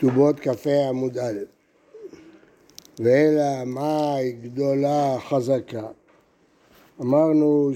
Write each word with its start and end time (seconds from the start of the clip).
כתובות 0.00 0.40
כ"ה 0.40 0.88
עמוד 0.88 1.18
א', 1.18 1.38
ואלא 2.98 3.64
מאי 3.66 4.32
גדולה 4.32 5.16
חזקה. 5.18 5.86
אמרנו 7.00 7.70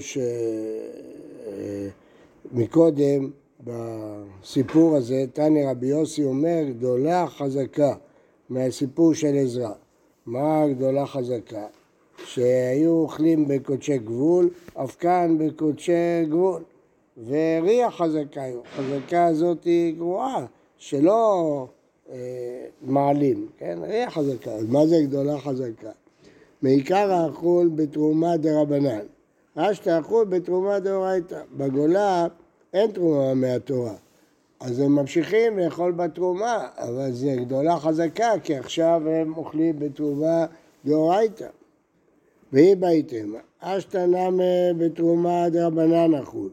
שמקודם 2.51 3.31
בסיפור 3.63 4.95
הזה, 4.95 5.25
תניא 5.33 5.69
רבי 5.69 5.87
יוסי 5.87 6.23
אומר 6.23 6.63
גדולה 6.69 7.27
חזקה 7.27 7.93
מהסיפור 8.49 9.13
של 9.13 9.35
עזרא. 9.35 9.71
מה 10.25 10.67
גדולה 10.67 11.05
חזקה? 11.05 11.65
שהיו 12.25 12.91
אוכלים 12.91 13.47
בקודשי 13.47 13.97
גבול, 13.97 14.49
אף 14.73 14.95
כאן 14.95 15.37
בקודשי 15.39 16.25
גבול. 16.29 16.63
וריח 17.27 17.95
חזקה, 17.95 18.41
חזקה 18.75 19.25
הזאת 19.25 19.63
היא 19.63 19.95
גרועה, 19.95 20.45
שלא 20.77 21.67
אה, 21.69 21.74
מעלים, 22.81 23.47
כן? 23.57 23.79
ריח 23.81 24.13
חזקה, 24.13 24.51
אז 24.51 24.65
מה 24.69 24.87
זה 24.87 24.95
גדולה 25.03 25.39
חזקה? 25.39 25.91
מעיקר 26.61 27.11
האכול 27.11 27.69
בתרומה 27.75 28.37
דה 28.37 28.61
רבנן, 28.61 29.05
אשתא 29.55 29.99
אכול 29.99 30.25
בתרומה 30.25 30.79
דאורייתא, 30.79 31.41
בגולה 31.57 32.27
אין 32.73 32.91
תרומה 32.91 33.33
מהתורה, 33.33 33.93
אז 34.59 34.79
הם 34.79 34.95
ממשיכים 34.95 35.59
לאכול 35.59 35.91
בתרומה, 35.91 36.67
אבל 36.77 37.11
זה 37.11 37.35
גדולה 37.35 37.79
חזקה, 37.79 38.31
כי 38.43 38.55
עכשיו 38.55 39.01
הם 39.09 39.37
אוכלים 39.37 39.79
בתרומה 39.79 40.45
דאורייתא. 40.85 41.47
והיא 42.53 42.75
בהיתם, 42.75 43.33
אשתא 43.59 44.05
נמי 44.05 44.73
בתרומה 44.77 45.49
דרבנן 45.49 46.13
אכול. 46.13 46.49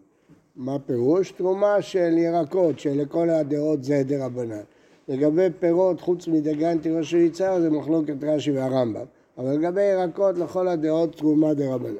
מה 0.56 0.78
פירוש? 0.78 1.33
תרומה 1.33 1.83
של 1.83 2.19
ירקות, 2.19 2.78
שלכל 2.78 3.30
הדעות 3.30 3.84
זה 3.84 4.03
דרבנן. 4.06 4.62
לגבי 5.08 5.47
פירות, 5.58 6.00
חוץ 6.00 6.28
מדגן 6.28 6.78
תירוש 6.78 7.14
ויצהר, 7.14 7.61
זה 7.61 7.70
מחלוקת 7.70 8.14
רש"י 8.22 8.53
והרמב"ם. 8.53 9.05
אבל 9.39 9.53
לגבי 9.53 9.83
ירקות, 9.83 10.39
לכל 10.39 10.69
הדעות 10.69 11.17
תרומה 11.17 11.55
דרבנן. 11.55 11.94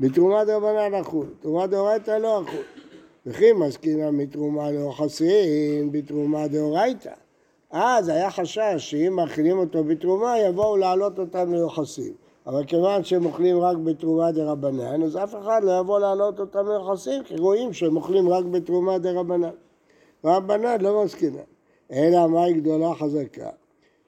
בתרומה 0.00 0.44
דרבנן 0.44 0.94
אכול, 0.94 1.26
תרומה 1.40 1.66
דאורייתא 1.66 2.10
לא 2.10 2.42
אכול. 2.42 2.62
וכי 3.26 3.52
מזכינה 3.52 4.10
מתרומה 4.10 4.70
לא 4.70 4.92
חסרין, 4.92 5.92
בתרומה 5.92 6.48
דאורייתא. 6.48 7.12
אז 7.70 8.08
היה 8.08 8.30
חשש 8.30 8.74
שאם 8.78 9.12
מאכילים 9.16 9.58
אותו 9.58 9.84
בתרומה, 9.84 10.38
יבואו 10.38 10.76
להעלות 10.76 11.18
אותם 11.18 11.54
ליוחסים. 11.54 12.12
אבל 12.46 12.64
כיוון 12.64 13.04
שהם 13.04 13.26
אוכלים 13.26 13.60
רק 13.60 13.76
בתרומה 13.76 14.32
דה 14.32 14.44
רבנן, 14.52 15.02
אז 15.02 15.16
אף 15.16 15.34
אחד 15.34 15.60
לא 15.64 15.80
יבוא 15.80 16.00
להעלות 16.00 16.40
אותם 16.40 16.68
ליוחסים, 16.68 17.22
כי 17.22 17.36
רואים 17.36 17.72
שהם 17.72 17.96
אוכלים 17.96 18.28
רק 18.28 18.44
בתרומה 18.44 18.98
דה 18.98 19.10
רבנן. 19.12 19.50
רבנן 20.24 20.80
לא 20.80 21.04
מסכינה. 21.04 21.42
אלא 21.92 22.28
מהי 22.28 22.52
גדולה 22.52 22.94
חזקה. 22.94 23.48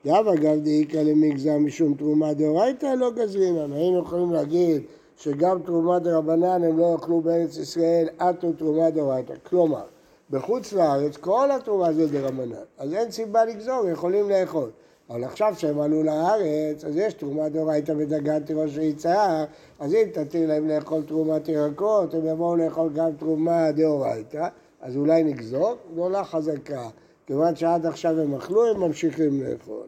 דאב 0.04 0.28
אגב 0.28 0.58
דאיכא 0.62 0.96
למגזר 0.96 1.58
משום 1.58 1.94
תרומה 1.94 2.34
דאורייתא 2.34 2.86
לא 2.86 3.10
גזרינן. 3.10 3.72
היינו 3.72 3.98
יכולים 3.98 4.32
להגיד 4.32 4.82
שגם 5.16 5.58
תרומה 5.62 5.98
דרבנן 5.98 6.64
הם 6.64 6.78
לא 6.78 6.92
יאכלו 6.92 7.20
בארץ 7.20 7.56
ישראל 7.56 8.08
עטו 8.18 8.52
תרומה 8.52 8.90
דאורייתא. 8.90 9.34
כלומר, 9.42 9.84
בחוץ 10.30 10.72
לארץ 10.72 11.16
כל 11.16 11.50
התרומה 11.50 11.92
זה 11.92 12.06
דרבנן. 12.06 12.54
אז 12.78 12.94
אין 12.94 13.10
סיבה 13.10 13.44
לגזור, 13.44 13.88
יכולים 13.88 14.30
לאכול. 14.30 14.70
אבל 15.10 15.24
עכשיו 15.24 15.54
שהם 15.58 15.80
עלו 15.80 16.02
לארץ, 16.02 16.84
אז 16.84 16.96
יש 16.96 17.14
תרומה 17.14 17.48
דאורייתא 17.48 17.92
ודגן 17.98 18.40
תירוש 18.40 18.76
ויצהר, 18.76 19.44
אז 19.78 19.94
אם 19.94 20.04
תתיר 20.12 20.48
להם 20.48 20.68
לאכול 20.68 21.02
תרומת 21.02 21.48
ירקות, 21.48 22.14
הם 22.14 22.26
יבואו 22.26 22.56
לאכול 22.56 22.90
גם 22.94 23.12
תרומה 23.18 23.72
דאורייתא, 23.72 24.48
אז 24.80 24.96
אולי 24.96 25.24
נגזור, 25.24 25.74
גדולה 25.92 26.24
חזקה. 26.24 26.88
כיוון 27.26 27.56
שעד 27.56 27.86
עכשיו 27.86 28.20
הם 28.20 28.34
אכלו, 28.34 28.70
הם 28.70 28.80
ממשיכים 28.80 29.42
לאכול. 29.42 29.86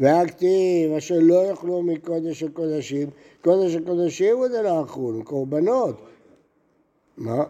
והכתיב 0.00 0.92
אשר 0.92 1.18
לא 1.20 1.46
יאכלו 1.46 1.82
מקודש 1.82 2.42
הקודשים, 2.42 3.10
קודש 3.42 3.74
הקודשים 3.74 4.36
הוא 4.36 4.48
זה 4.48 4.62
לא 4.62 4.84
אכלו, 4.84 5.24
קורבנות. 5.24 5.96
מה? 7.16 7.44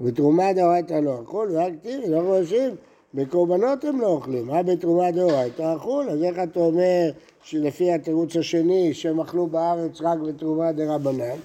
בתרומה 0.00 0.52
דאורייתא 0.52 0.94
לא 0.94 1.22
אכול, 1.22 1.50
והכתיב 1.50 2.00
לא 2.08 2.22
חושבים, 2.26 2.74
בקורבנות 3.14 3.84
הם 3.84 4.00
לא 4.00 4.06
אוכלים, 4.06 4.46
מה 4.46 4.62
בתרומה 4.62 5.10
דאורייתא 5.10 5.76
אכול? 5.76 6.10
אז 6.10 6.22
איך 6.22 6.38
אתה 6.38 6.60
אומר 6.60 7.10
שלפי 7.42 7.92
התירוץ 7.92 8.36
השני 8.36 8.94
שהם 8.94 9.20
אכלו 9.20 9.46
בארץ 9.46 10.00
רק 10.00 10.18
בתרומה 10.18 10.72
דרבנן? 10.72 11.36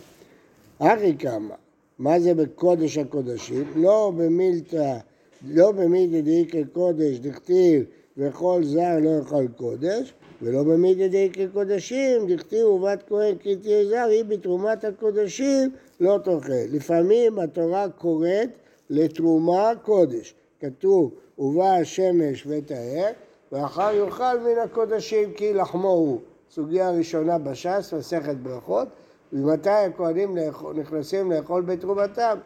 אחי 0.79 1.17
כמה, 1.17 1.55
מה 1.99 2.19
זה 2.19 2.33
בקודש 2.33 2.97
הקודשים? 2.97 3.63
לא 3.75 4.11
במילתא, 4.17 4.97
לא 5.47 5.71
במילתא 5.71 6.21
דאיקא 6.21 6.61
קודש 6.73 7.19
דכתיב 7.19 7.83
וכל 8.17 8.63
זר 8.63 8.99
לא 9.01 9.09
יאכל 9.09 9.47
קודש, 9.47 10.13
ולא 10.41 10.63
במילתא 10.63 11.07
דאיקא 11.07 11.47
קודשים 11.53 12.27
דכתיב 12.27 12.67
ובת 12.67 13.03
כהן 13.07 13.35
כי 13.35 13.55
תהיה 13.55 13.85
זר, 13.85 14.07
היא 14.09 14.23
בתרומת 14.23 14.83
הקודשים 14.83 15.71
לא 15.99 16.19
תאכל. 16.23 16.53
לפעמים 16.71 17.39
התורה 17.39 17.89
קוראת 17.89 18.49
לתרומה 18.89 19.71
קודש. 19.83 20.33
כתוב 20.59 21.11
ובא 21.39 21.73
השמש 21.73 22.43
וטהר, 22.47 23.11
ואחר 23.51 23.91
יאכל 23.95 24.39
מן 24.39 24.59
הקודשים 24.63 25.33
כי 25.33 25.53
לחמו 25.53 25.89
הוא. 25.89 26.19
סוגיה 26.51 26.91
ראשונה 26.91 27.37
בש"ס, 27.37 27.93
מסכת 27.93 28.35
ברכות, 28.35 28.87
ומתי 29.33 29.69
הכהנים 29.69 30.37
נכנסים 30.75 31.31
לאכול 31.31 31.61
בתרומתם? 31.61 32.37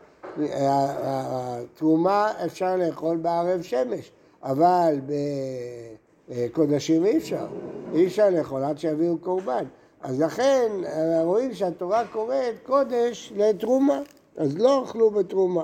התרומה 1.04 2.32
אפשר 2.46 2.76
לאכול 2.78 3.18
בערב 3.18 3.62
שמש, 3.62 4.12
אבל 4.44 5.00
בקודשים 6.30 7.06
אי 7.06 7.18
אפשר, 7.18 7.48
אי 7.94 8.06
אפשר 8.06 8.30
לאכול 8.30 8.64
עד 8.64 8.78
שיביאו 8.78 9.18
קורבן. 9.18 9.66
אז 10.02 10.22
לכן 10.22 10.72
רואים 11.24 11.54
שהתורה 11.54 12.04
קוראת 12.12 12.56
קודש 12.66 13.34
לתרומה, 13.36 14.02
אז 14.38 14.58
לא 14.58 14.84
אכלו 14.84 15.12
בתרומה. 15.12 15.64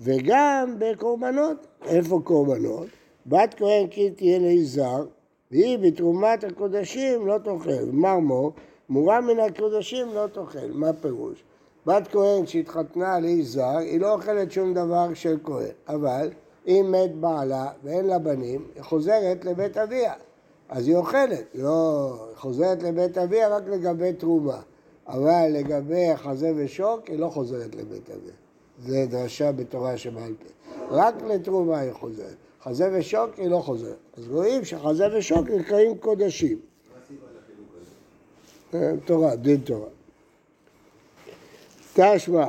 וגם 0.00 0.76
בקורבנות, 0.78 1.66
איפה 1.84 2.20
קורבנות? 2.24 2.86
בת 3.26 3.54
כהן 3.56 3.86
כי 3.86 4.10
תהיה 4.10 4.38
ליזהר, 4.38 5.06
והיא 5.50 5.78
בתרומת 5.78 6.44
הקודשים 6.44 7.26
לא 7.26 7.38
תאכל. 7.38 7.84
מרמור 7.92 8.52
מורה 8.92 9.20
מן 9.20 9.40
הקודשים 9.40 10.14
לא 10.14 10.26
תאכל. 10.26 10.70
מה 10.72 10.92
פירוש? 10.92 11.44
בת 11.86 12.08
כהן 12.08 12.46
שהתחתנה 12.46 13.18
ליזהר, 13.18 13.76
היא 13.76 14.00
לא 14.00 14.14
אוכלת 14.14 14.52
שום 14.52 14.74
דבר 14.74 15.14
של 15.14 15.36
כהן, 15.44 15.70
אבל 15.88 16.30
אם 16.66 16.86
מת 16.94 17.14
בעלה 17.14 17.70
ואין 17.84 18.06
לה 18.06 18.18
בנים, 18.18 18.64
היא 18.74 18.82
חוזרת 18.82 19.44
לבית 19.44 19.76
אביה. 19.76 20.12
אז 20.68 20.88
היא 20.88 20.96
אוכלת, 20.96 21.44
לא 21.54 22.12
חוזרת 22.36 22.82
לבית 22.82 23.18
אביה 23.18 23.48
רק 23.48 23.62
לגבי 23.68 24.12
תרומה, 24.12 24.60
אבל 25.08 25.46
לגבי 25.50 26.16
חזה 26.16 26.52
ושוק 26.56 27.06
היא 27.06 27.18
לא 27.18 27.28
חוזרת 27.28 27.74
לבית 27.74 28.10
אביה. 28.10 28.34
זה 28.82 29.06
דרשה 29.10 29.52
בתורה 29.52 29.96
שבעל 29.96 30.34
פה. 30.34 30.48
רק 30.90 31.14
לתרומה 31.22 31.78
היא 31.78 31.92
חוזרת. 31.92 32.36
חזה 32.62 32.90
ושוק 32.92 33.30
היא 33.36 33.48
לא 33.48 33.58
חוזרת. 33.58 33.96
אז 34.16 34.28
רואים 34.28 34.64
שחזה 34.64 35.06
ושוק 35.18 35.48
נקראים 35.48 35.98
קודשים. 35.98 36.71
אה, 38.74 38.92
תורה, 39.04 39.36
דין 39.36 39.60
תורה. 39.60 39.88
תשמע, 41.94 42.44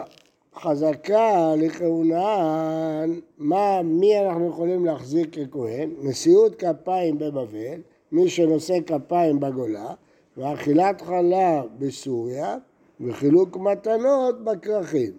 חזקה 0.56 1.53
לכהונן, 1.57 3.19
מה, 3.38 3.81
מי 3.81 4.19
אנחנו 4.19 4.47
יכולים 4.47 4.85
להחזיק 4.85 5.35
ככהן? 5.35 5.89
נשיאות 6.01 6.56
כפיים 6.56 7.19
בבבל, 7.19 7.81
מי 8.12 8.29
שנושא 8.29 8.78
כפיים 8.88 9.39
בגולה, 9.39 9.94
ואכילת 10.38 11.01
חלב 11.01 11.66
בסוריה, 11.79 12.57
וחילוק 13.01 13.57
מתנות 13.57 14.44
בכרכים. 14.44 15.12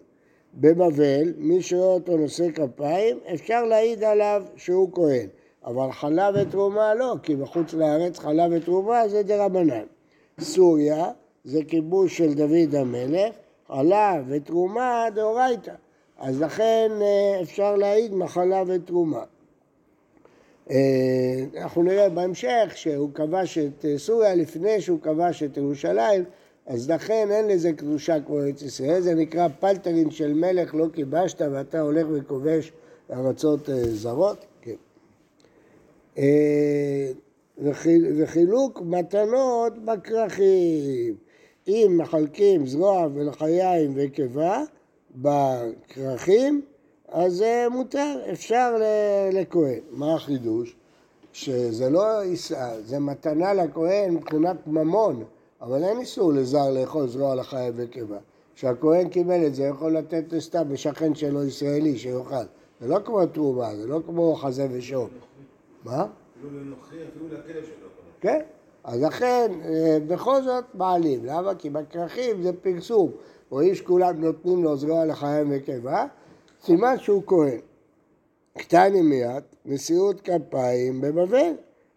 בבבל, 0.55 1.33
מי 1.37 1.63
שרואה 1.63 1.87
אותו 1.87 2.17
נושא 2.17 2.51
כפיים, 2.51 3.19
אפשר 3.35 3.65
להעיד 3.65 4.05
עליו 4.05 4.43
שהוא 4.57 4.89
כהן. 4.93 5.29
אבל 5.65 5.93
חלב 5.93 6.35
ותרומה 6.41 6.95
לא, 6.95 7.15
כי 7.23 7.37
בחוץ 7.37 7.75
לארץ 7.75 8.19
חלב 8.19 8.53
ותרומה 8.55 9.09
זה 9.09 9.23
דרבנן. 9.23 9.85
סוריה 10.41 11.11
זה 11.45 11.61
כיבוש 11.69 12.19
של 12.19 12.35
דוד 12.35 12.75
המלך, 12.75 13.35
חלב 13.69 14.25
ותרומה 14.29 15.07
דאורייתא. 15.15 15.73
אז 16.19 16.43
לכן 16.43 16.91
אה, 17.01 17.43
אפשר 17.43 17.77
להעיד 17.77 18.15
מחלה 18.15 18.63
ותרומה. 18.67 19.23
אה, 20.71 21.45
אנחנו 21.57 21.83
נראה 21.83 22.09
בהמשך 22.09 22.73
שהוא 22.75 23.11
כבש 23.15 23.59
את 23.59 23.85
סוריה 23.97 24.35
לפני 24.35 24.81
שהוא 24.81 25.01
כבש 25.01 25.43
את 25.43 25.57
ירושלים, 25.57 26.25
אז 26.67 26.91
לכן 26.91 27.29
אין 27.31 27.49
לזה 27.49 27.73
קדושה 27.73 28.21
כמו 28.21 28.41
ארץ 28.41 28.63
ישראל, 28.63 29.01
זה 29.01 29.15
נקרא 29.15 29.49
פלטרין 29.61 30.11
של 30.11 30.33
מלך 30.33 30.75
לא 30.75 30.87
כיבשת 30.93 31.43
ואתה 31.53 31.81
הולך 31.81 32.07
וכובש 32.13 32.73
ארצות 33.11 33.71
אה, 33.71 33.75
זרות. 33.85 34.45
כן. 34.63 34.75
וחילוק 37.59 38.83
מתנות 38.85 39.79
בכרכים. 39.85 41.15
אם 41.69 41.99
מחלקים 42.01 42.67
זרוע 42.67 43.09
ולחיים 43.15 43.93
וקיבה 43.97 44.63
בכרכים, 45.17 46.63
אז 47.09 47.33
זה 47.33 47.67
מותר, 47.71 48.21
אפשר 48.33 48.77
לכהן. 49.33 49.79
מה 49.91 50.15
החידוש? 50.15 50.77
שזה 51.33 51.91
לא 51.91 52.25
יישא, 52.25 52.81
זה 52.81 52.99
מתנה 52.99 53.55
לכהן 53.55 54.15
מבחינת 54.15 54.57
ממון, 54.67 55.25
אבל 55.61 55.85
אין 55.85 56.01
איסור 56.01 56.33
לזר 56.33 56.71
לאכול 56.71 57.07
זרוע 57.07 57.35
לחייב 57.35 57.75
וקיבה. 57.77 58.19
כשהכהן 58.55 59.09
קיבל 59.09 59.47
את 59.47 59.55
זה, 59.55 59.65
יכול 59.65 59.97
לתת 59.97 60.25
לסתם 60.33 60.73
לשכן 60.73 61.15
שלו 61.15 61.45
ישראלי 61.45 61.99
שיאכל. 61.99 62.45
זה 62.81 62.89
לא 62.89 62.99
כמו 63.05 63.27
תרומה, 63.27 63.77
זה 63.77 63.87
לא 63.87 64.01
כמו 64.07 64.35
חזה 64.35 64.67
ושור. 64.73 65.09
מה? 65.85 66.07
כן, 68.21 68.41
אז 68.85 69.03
לכן 69.03 69.53
אה, 69.65 69.99
בכל 70.09 70.43
זאת 70.43 70.65
מעלים. 70.75 71.25
למה? 71.25 71.55
כי 71.55 71.71
בכרכים 71.71 72.43
זה 72.43 72.53
פרסום. 72.53 73.11
רואים 73.51 73.75
שכולם 73.75 74.21
נותנים 74.21 74.65
לו 74.65 74.77
זרוע 74.77 75.05
לחיים 75.05 75.47
וקיבה, 75.51 76.07
סימן 76.63 76.99
שהוא 76.99 77.23
כהן. 77.27 77.59
קטני 78.59 79.03
מיד, 79.03 79.43
נשיאות 79.65 80.21
כפיים 80.21 81.01
בבבל. 81.01 81.53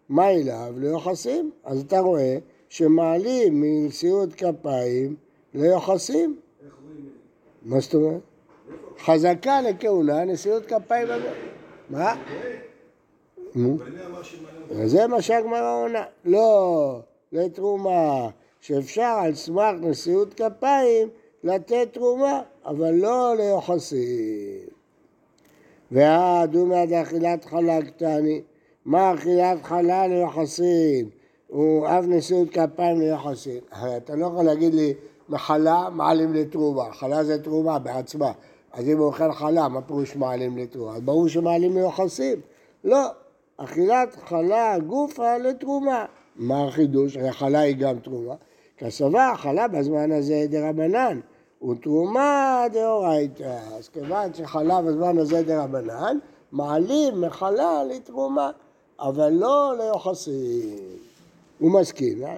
מה 0.08 0.30
אליו? 0.30 0.74
ליוחסים. 0.76 1.50
אז 1.64 1.80
אתה 1.80 1.98
רואה 1.98 2.38
שמעלים 2.68 3.60
מנשיאות 3.60 4.34
כפיים 4.34 5.16
ליוחסים. 5.54 6.36
מה 7.62 7.80
זאת 7.80 7.94
אומרת? 7.94 8.20
חזקה 9.04 9.60
לכהונה, 9.60 10.24
נשיאות 10.24 10.66
כפיים 10.66 11.08
בבבל. 11.08 11.32
מה? 11.90 12.14
זה 14.84 15.06
מה 15.06 15.22
שהגמרא 15.22 15.82
עונה. 15.82 16.04
לא, 16.24 17.00
לתרומה, 17.32 18.28
שאפשר 18.60 19.18
על 19.22 19.34
סמך 19.34 19.74
נשיאות 19.80 20.34
כפיים 20.34 21.08
לתת 21.44 21.88
תרומה, 21.92 22.42
אבל 22.66 22.94
לא 22.94 23.34
ליוחסים. 23.36 24.66
והדומיה 25.90 26.86
דאכילת 26.86 27.44
חלה 27.44 27.82
קטני, 27.82 28.42
מה 28.84 29.14
אכילת 29.14 29.62
חלה 29.62 30.06
ליוחסין? 30.06 31.08
הוא 31.48 31.88
אב 31.88 32.04
נשיאות 32.08 32.50
כפיים 32.50 33.00
ליוחסין. 33.00 33.58
אתה 33.96 34.16
לא 34.16 34.26
יכול 34.26 34.44
להגיד 34.44 34.74
לי 34.74 34.94
מחלה 35.28 35.88
מעלים 35.92 36.34
לתרומה, 36.34 36.92
חלה 36.92 37.24
זה 37.24 37.42
תרומה 37.42 37.78
בעצמה. 37.78 38.32
אז 38.72 38.88
אם 38.88 38.98
הוא 38.98 39.06
אוכל 39.06 39.32
חלה, 39.32 39.68
מה 39.68 39.82
פירוש 39.82 40.16
מעלים 40.16 40.58
לתרומה? 40.58 40.96
אז 40.96 41.00
ברור 41.00 41.28
שמעלים 41.28 41.74
ליוחסים. 41.74 42.40
לא, 42.84 43.06
אכילת 43.60 44.16
חלה 44.24 44.78
גופה 44.78 45.38
לתרומה. 45.38 46.04
מה 46.36 46.64
החידוש? 46.64 47.16
הרי 47.16 47.32
חלה 47.32 47.60
היא 47.60 47.76
גם 47.76 47.98
תרומה. 47.98 48.34
כסבה, 48.78 49.32
חלה 49.36 49.68
בזמן 49.68 50.12
הזה 50.12 50.46
דרבנן. 50.48 51.20
ותרומה 51.70 52.64
דאורייתא. 52.72 53.58
אז 53.78 53.88
כיוון 53.88 54.34
שחלה 54.34 54.82
בזמן 54.82 55.18
הזה 55.18 55.42
דרבנן, 55.42 56.18
מעלים 56.52 57.20
מחלה 57.20 57.84
לתרומה, 57.84 58.50
אבל 59.00 59.28
לא 59.32 59.74
ליוחסין. 59.78 60.76
הוא 61.58 61.70
מסכים, 61.70 62.24
אה? 62.24 62.36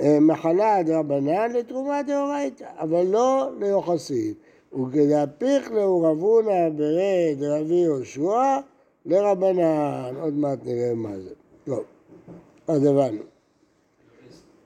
אה? 0.00 0.18
מחלה 0.20 0.82
דרבנן 0.82 1.52
לתרומה 1.52 2.02
דאורייתא, 2.02 2.66
אבל 2.78 3.06
לא 3.06 3.50
ליוחסין. 3.60 4.34
וכדפיך 4.72 5.70
לאורבונה 5.72 6.70
ברד 6.70 7.42
רבי 7.42 7.74
יהושע 7.74 8.58
לרבנן. 9.06 10.14
עוד 10.20 10.34
מעט 10.34 10.58
נראה 10.64 10.94
מה 10.94 11.18
זה. 11.20 11.30
טוב, 11.64 11.84
אז 12.68 12.84
הבנו. 12.84 13.22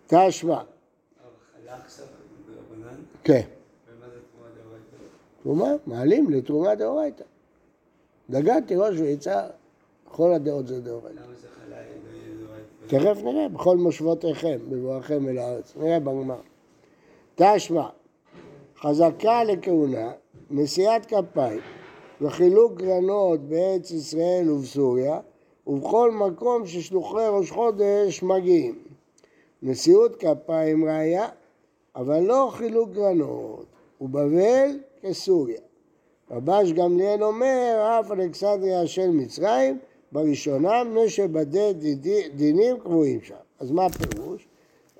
תשמע. 0.07 0.63
כן. 3.25 3.41
תרומה, 5.43 5.69
מעלים 5.87 6.31
לתרומה 6.31 6.75
דאורייתא. 6.75 7.25
דגן 8.31 8.61
תירוש 8.61 9.01
ויצא, 9.01 9.47
כל 10.05 10.33
הדעות 10.33 10.67
זה 10.67 10.81
דאורייתא. 10.81 11.21
למה 11.21 11.35
זה 11.35 11.49
חלה 11.49 11.77
תכף 12.87 13.23
נראה, 13.25 13.49
בכל 13.49 13.77
מושבותיכם, 13.77 14.59
בבואכם 14.69 15.29
אל 15.29 15.39
הארץ. 15.39 15.77
נראה 15.77 16.01
בגמר. 16.01 16.41
תשמע, 17.35 17.89
חזקה 18.81 19.45
לכהונה, 19.45 20.13
נשיאת 20.51 21.07
כפיים 21.07 21.61
וחילוק 22.21 22.73
גרנות 22.73 23.41
בארץ 23.41 23.91
ישראל 23.91 24.51
ובסוריה, 24.51 25.21
ובכל 25.67 26.11
מקום 26.11 26.67
ששלוחי 26.67 27.27
ראש 27.31 27.51
חודש 27.51 28.23
מגיעים. 28.23 28.79
נשיאות 29.63 30.17
כפיים 30.17 30.85
ראיה, 30.85 31.29
אבל 31.97 32.21
לא 32.21 32.51
חילוק 32.53 32.91
גרנות. 32.91 33.67
ובבל 34.01 34.69
כסוריה. 35.03 35.61
רבש 36.31 36.73
גמליאל 36.73 37.25
אומר, 37.25 37.99
אף 38.01 38.11
אלכסנדריה 38.11 38.87
של 38.87 39.11
מצרים, 39.11 39.79
בראשונה, 40.13 40.85
מפני 40.85 41.09
שבדי 41.09 41.73
דינים 42.35 42.79
קבועים 42.81 43.21
שם. 43.23 43.35
אז 43.61 43.71
מה 43.71 43.87
הפירוש? 43.87 44.49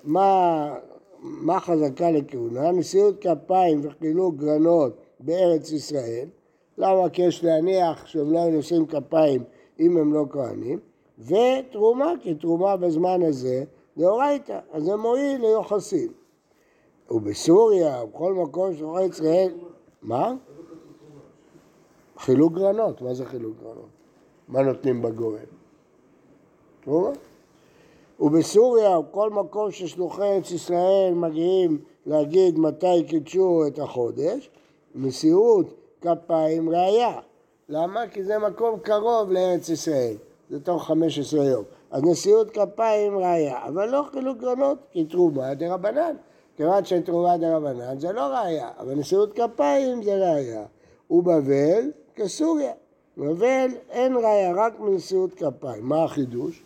מה, 0.03 0.75
מה 1.19 1.59
חזקה 1.59 2.11
לכהונה? 2.11 2.71
נשיאות 2.71 3.15
כפיים 3.21 3.81
וחילוק 3.83 4.35
גרנות 4.35 4.93
בארץ 5.19 5.71
ישראל. 5.71 6.27
למה? 6.77 7.09
כי 7.09 7.21
יש 7.21 7.43
להניח 7.43 8.05
שהם 8.05 8.33
לא 8.33 8.39
היו 8.39 8.51
נושאים 8.51 8.85
כפיים 8.85 9.43
אם 9.79 9.97
הם 9.97 10.13
לא 10.13 10.25
כהנים. 10.29 10.79
ותרומה, 11.19 12.13
כי 12.21 12.35
תרומה 12.35 12.77
בזמן 12.77 13.21
הזה 13.21 13.63
דאורייתא, 13.97 14.59
אז 14.71 14.83
זה 14.83 14.95
מועיל 14.95 15.41
ליוחסין. 15.41 16.07
ובסוריה, 17.11 18.03
ובכל 18.03 18.33
מקום 18.33 18.75
שרואה 18.75 19.05
ישראל... 19.05 19.51
מה? 20.01 20.33
חילוק 22.17 22.53
גרנות, 22.53 23.01
מה 23.01 23.13
זה 23.13 23.25
חילוק 23.25 23.53
גרנות? 23.63 23.89
מה 24.47 24.61
נותנים 24.61 25.01
בגורם? 25.01 25.37
תרומה. 26.83 27.11
ובסוריה, 28.19 28.99
ובכל 28.99 29.29
מקום 29.29 29.71
ששלוחי 29.71 30.23
ארץ 30.23 30.51
ישראל 30.51 31.13
מגיעים 31.13 31.77
להגיד 32.05 32.59
מתי 32.59 33.03
קידשו 33.07 33.63
את 33.67 33.79
החודש, 33.79 34.49
מסירות 34.95 35.80
כפיים 36.01 36.69
ראיה. 36.69 37.19
למה? 37.69 38.07
כי 38.07 38.23
זה 38.23 38.37
מקום 38.39 38.79
קרוב 38.79 39.31
לארץ 39.31 39.69
ישראל, 39.69 40.15
זה 40.49 40.59
תוך 40.59 40.87
15 40.87 41.45
יום. 41.45 41.63
אז 41.91 42.03
נשיאות 42.03 42.51
כפיים 42.51 43.17
ראיה, 43.17 43.67
אבל 43.67 43.89
לא 43.89 44.05
חילוק 44.11 44.37
גרנות, 44.37 44.77
כי 44.91 45.05
תרומה 45.05 45.53
דרבנן. 45.53 46.15
כיוון 46.57 46.85
שתרומה 46.85 47.37
דרבנן 47.37 47.99
זה 47.99 48.11
לא 48.11 48.21
ראיה, 48.21 48.69
אבל 48.79 48.95
נשיאות 48.95 49.33
כפיים 49.33 50.03
זה 50.03 50.15
ראיה. 50.15 50.63
ובבל 51.11 51.91
כסוריה. 52.15 52.71
בבל 53.17 53.69
אין 53.89 54.15
ראיה, 54.15 54.53
רק 54.55 54.79
מנשיאות 54.79 55.33
כפיים. 55.33 55.85
מה 55.85 56.03
החידוש? 56.03 56.63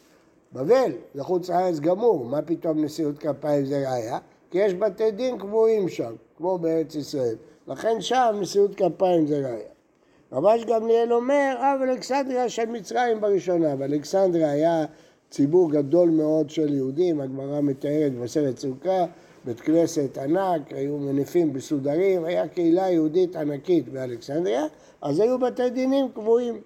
בבל, 0.54 0.92
זה 1.14 1.24
חוץ 1.24 1.50
לארץ 1.50 1.80
גמור, 1.80 2.26
מה 2.26 2.42
פתאום 2.42 2.84
נשיאות 2.84 3.18
כפיים 3.18 3.66
זה 3.66 3.90
ראיה? 3.90 4.18
כי 4.52 4.58
יש 4.58 4.74
בתי 4.74 5.12
דין 5.12 5.38
קבועים 5.38 5.90
שם, 5.90 6.14
כמו 6.38 6.58
בארץ 6.58 6.96
ישראל. 6.96 7.36
לכן 7.68 8.02
שם 8.02 8.36
נשיאות 8.40 8.76
כפיים 8.76 9.28
זה 9.28 9.38
ראיה. 9.38 9.70
רבש 10.32 10.66
גמליאל 10.66 11.14
אומר, 11.14 11.56
אב 11.60 11.82
אלכסנדריה 11.82 12.50
של 12.50 12.66
מצרים 12.66 13.22
בראשונה, 13.22 13.76
ואלכסנדריה 13.78 14.52
היה 14.52 14.86
ציבור 15.30 15.72
גדול 15.72 16.10
מאוד 16.10 16.50
של 16.50 16.74
יהודים, 16.74 17.22
הגמרא 17.22 17.62
מתארת 17.62 18.14
בסרט 18.14 18.58
סוכה, 18.58 19.06
בית 19.46 19.62
כנסת 19.62 20.18
ענק, 20.18 20.74
היו 20.74 20.98
מניפים 20.98 21.54
בסודרים, 21.54 22.26
היה 22.26 22.48
קהילה 22.48 22.90
יהודית 22.90 23.36
ענקית 23.36 23.90
באלכסנדריה, 23.90 24.66
אז 25.02 25.20
היו 25.20 25.40
בתי 25.40 25.70
דינים 25.70 26.10
קבועים. 26.14 26.62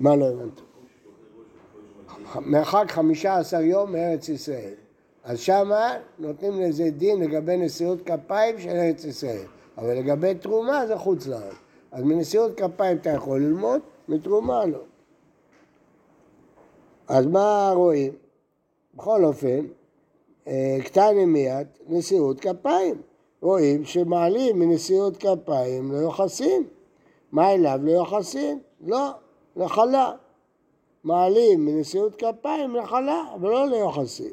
מה 0.00 0.16
לא 0.16 0.28
הבנת? 0.28 0.60
מרחק 2.40 2.84
חמישה 2.90 3.38
עשר 3.38 3.60
יום 3.60 3.92
מארץ 3.92 4.28
ישראל. 4.28 4.74
אז 5.26 5.40
שמה 5.40 5.94
נותנים 6.18 6.60
לזה 6.60 6.90
דין 6.90 7.20
לגבי 7.20 7.56
נשיאות 7.56 7.98
כפיים 8.02 8.58
של 8.58 8.68
ארץ 8.68 9.04
ישראל, 9.04 9.46
אבל 9.78 9.94
לגבי 9.94 10.34
תרומה 10.34 10.86
זה 10.86 10.96
חוץ 10.96 11.26
לארץ. 11.26 11.54
אז 11.92 12.04
מנשיאות 12.04 12.60
כפיים 12.60 12.96
אתה 12.96 13.10
יכול 13.10 13.42
ללמוד, 13.42 13.80
מתרומה 14.08 14.66
לא. 14.66 14.78
אז 17.08 17.26
מה 17.26 17.70
רואים? 17.74 18.12
בכל 18.94 19.24
אופן, 19.24 19.66
אה, 20.46 20.78
קטני 20.84 21.24
מיד, 21.24 21.66
נשיאות 21.88 22.40
כפיים. 22.40 23.02
רואים 23.40 23.84
שמעלים 23.84 24.58
מנשיאות 24.58 25.16
כפיים 25.16 25.92
ליוחסין. 25.92 26.64
מה 27.32 27.52
אליו 27.52 27.80
ליוחסין? 27.82 28.58
לא, 28.86 29.10
לחלה. 29.56 30.12
מעלים 31.04 31.64
מנשיאות 31.66 32.16
כפיים 32.16 32.76
לחלה, 32.76 33.22
אבל 33.34 33.48
לא 33.48 33.66
ליוחסין. 33.66 34.32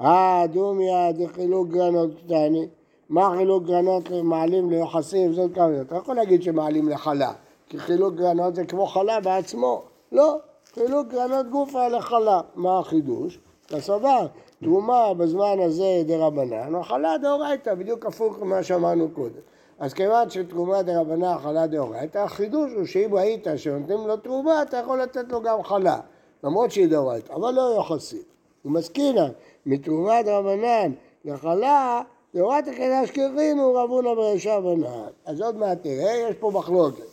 אה, 0.00 0.44
דומיה 0.52 1.12
דחילוק 1.12 1.68
גרנות 1.68 2.10
קטני. 2.24 2.68
מה 3.08 3.34
חילוק 3.36 3.64
גרנות 3.64 4.10
מעלים 4.10 4.70
ליוחסין? 4.70 5.32
זאת 5.32 5.54
כמה 5.54 5.80
אתה 5.80 5.96
יכול 5.96 6.16
להגיד 6.16 6.42
שמעלים 6.42 6.88
לחלה, 6.88 7.32
כי 7.68 7.78
חילוק 7.78 8.14
גרנות 8.14 8.54
זה 8.54 8.64
כמו 8.64 8.86
חלה 8.86 9.20
בעצמו. 9.20 9.82
לא, 10.12 10.36
חילוק 10.74 11.08
גרנות 11.08 11.50
גופה 11.50 11.88
לחלה. 11.88 12.40
מה 12.54 12.78
החידוש? 12.78 13.38
אתה 13.66 13.80
סבר, 13.80 14.26
תרומה 14.64 15.14
בזמן 15.14 15.60
הזה 15.60 16.02
דה 16.06 16.26
רבנן, 16.26 16.74
אכלה 16.74 17.18
דאורייתא, 17.18 17.74
בדיוק 17.74 18.06
הפוך 18.06 18.38
ממה 18.38 18.62
שאמרנו 18.62 19.08
קודם. 19.14 19.40
אז 19.78 19.94
כיוון 19.94 20.30
שתרומה 20.30 20.82
דרבנה 20.82 21.38
חלה 21.38 21.66
דאורייתא, 21.66 22.18
החידוש 22.18 22.72
הוא 22.72 22.84
שאם 22.84 23.14
ראית 23.14 23.46
שנותנים 23.56 24.06
לו 24.06 24.16
תרומה, 24.16 24.62
אתה 24.62 24.76
יכול 24.76 25.02
לתת 25.02 25.32
לו 25.32 25.42
גם 25.42 25.62
חלה, 25.62 26.00
למרות 26.44 26.70
שהיא 26.70 26.88
דאורייתא, 26.88 27.32
אבל 27.32 27.54
לא 27.54 27.60
יוחסית. 27.60 28.30
הוא 28.62 28.72
מזכירה, 28.72 29.28
מתרומה 29.66 30.22
דרבנן 30.22 30.92
לחלה, 31.24 32.02
דאורייתא 32.34 32.72
כדאש 32.72 33.10
קרינו 33.10 33.74
רבונה 33.74 34.14
ברשע 34.14 34.60
בנהל. 34.60 35.12
אז 35.24 35.40
עוד 35.40 35.56
מעט 35.56 35.78
תראה, 35.82 36.28
יש 36.28 36.34
פה 36.34 36.50
מחלוקת. 36.54 37.04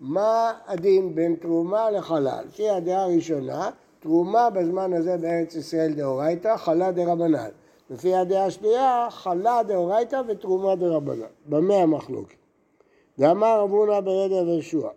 מה 0.00 0.52
הדין 0.66 1.14
בין 1.14 1.36
תרומה 1.36 1.90
לחלה? 1.90 2.42
לפי 2.42 2.70
הדעה 2.70 3.02
הראשונה, 3.02 3.70
תרומה 4.00 4.50
בזמן 4.50 4.92
הזה 4.92 5.16
בארץ 5.16 5.54
ישראל 5.54 5.92
דאורייתא, 5.92 6.56
חלה 6.56 6.92
דרבנן. 6.92 7.48
לפי 7.90 8.14
הדעה 8.14 8.46
השנייה, 8.46 9.08
חלה 9.10 9.60
דאורייתא 9.66 10.22
ותרומה 10.28 10.74
דרבנן. 10.74 11.26
במה 11.46 11.74
המחלוקת? 11.74 12.34
ואמר 13.18 13.60
רב 13.60 13.70
הונא 13.70 14.00
ברדע 14.00 14.42
וישוע, 14.42 14.90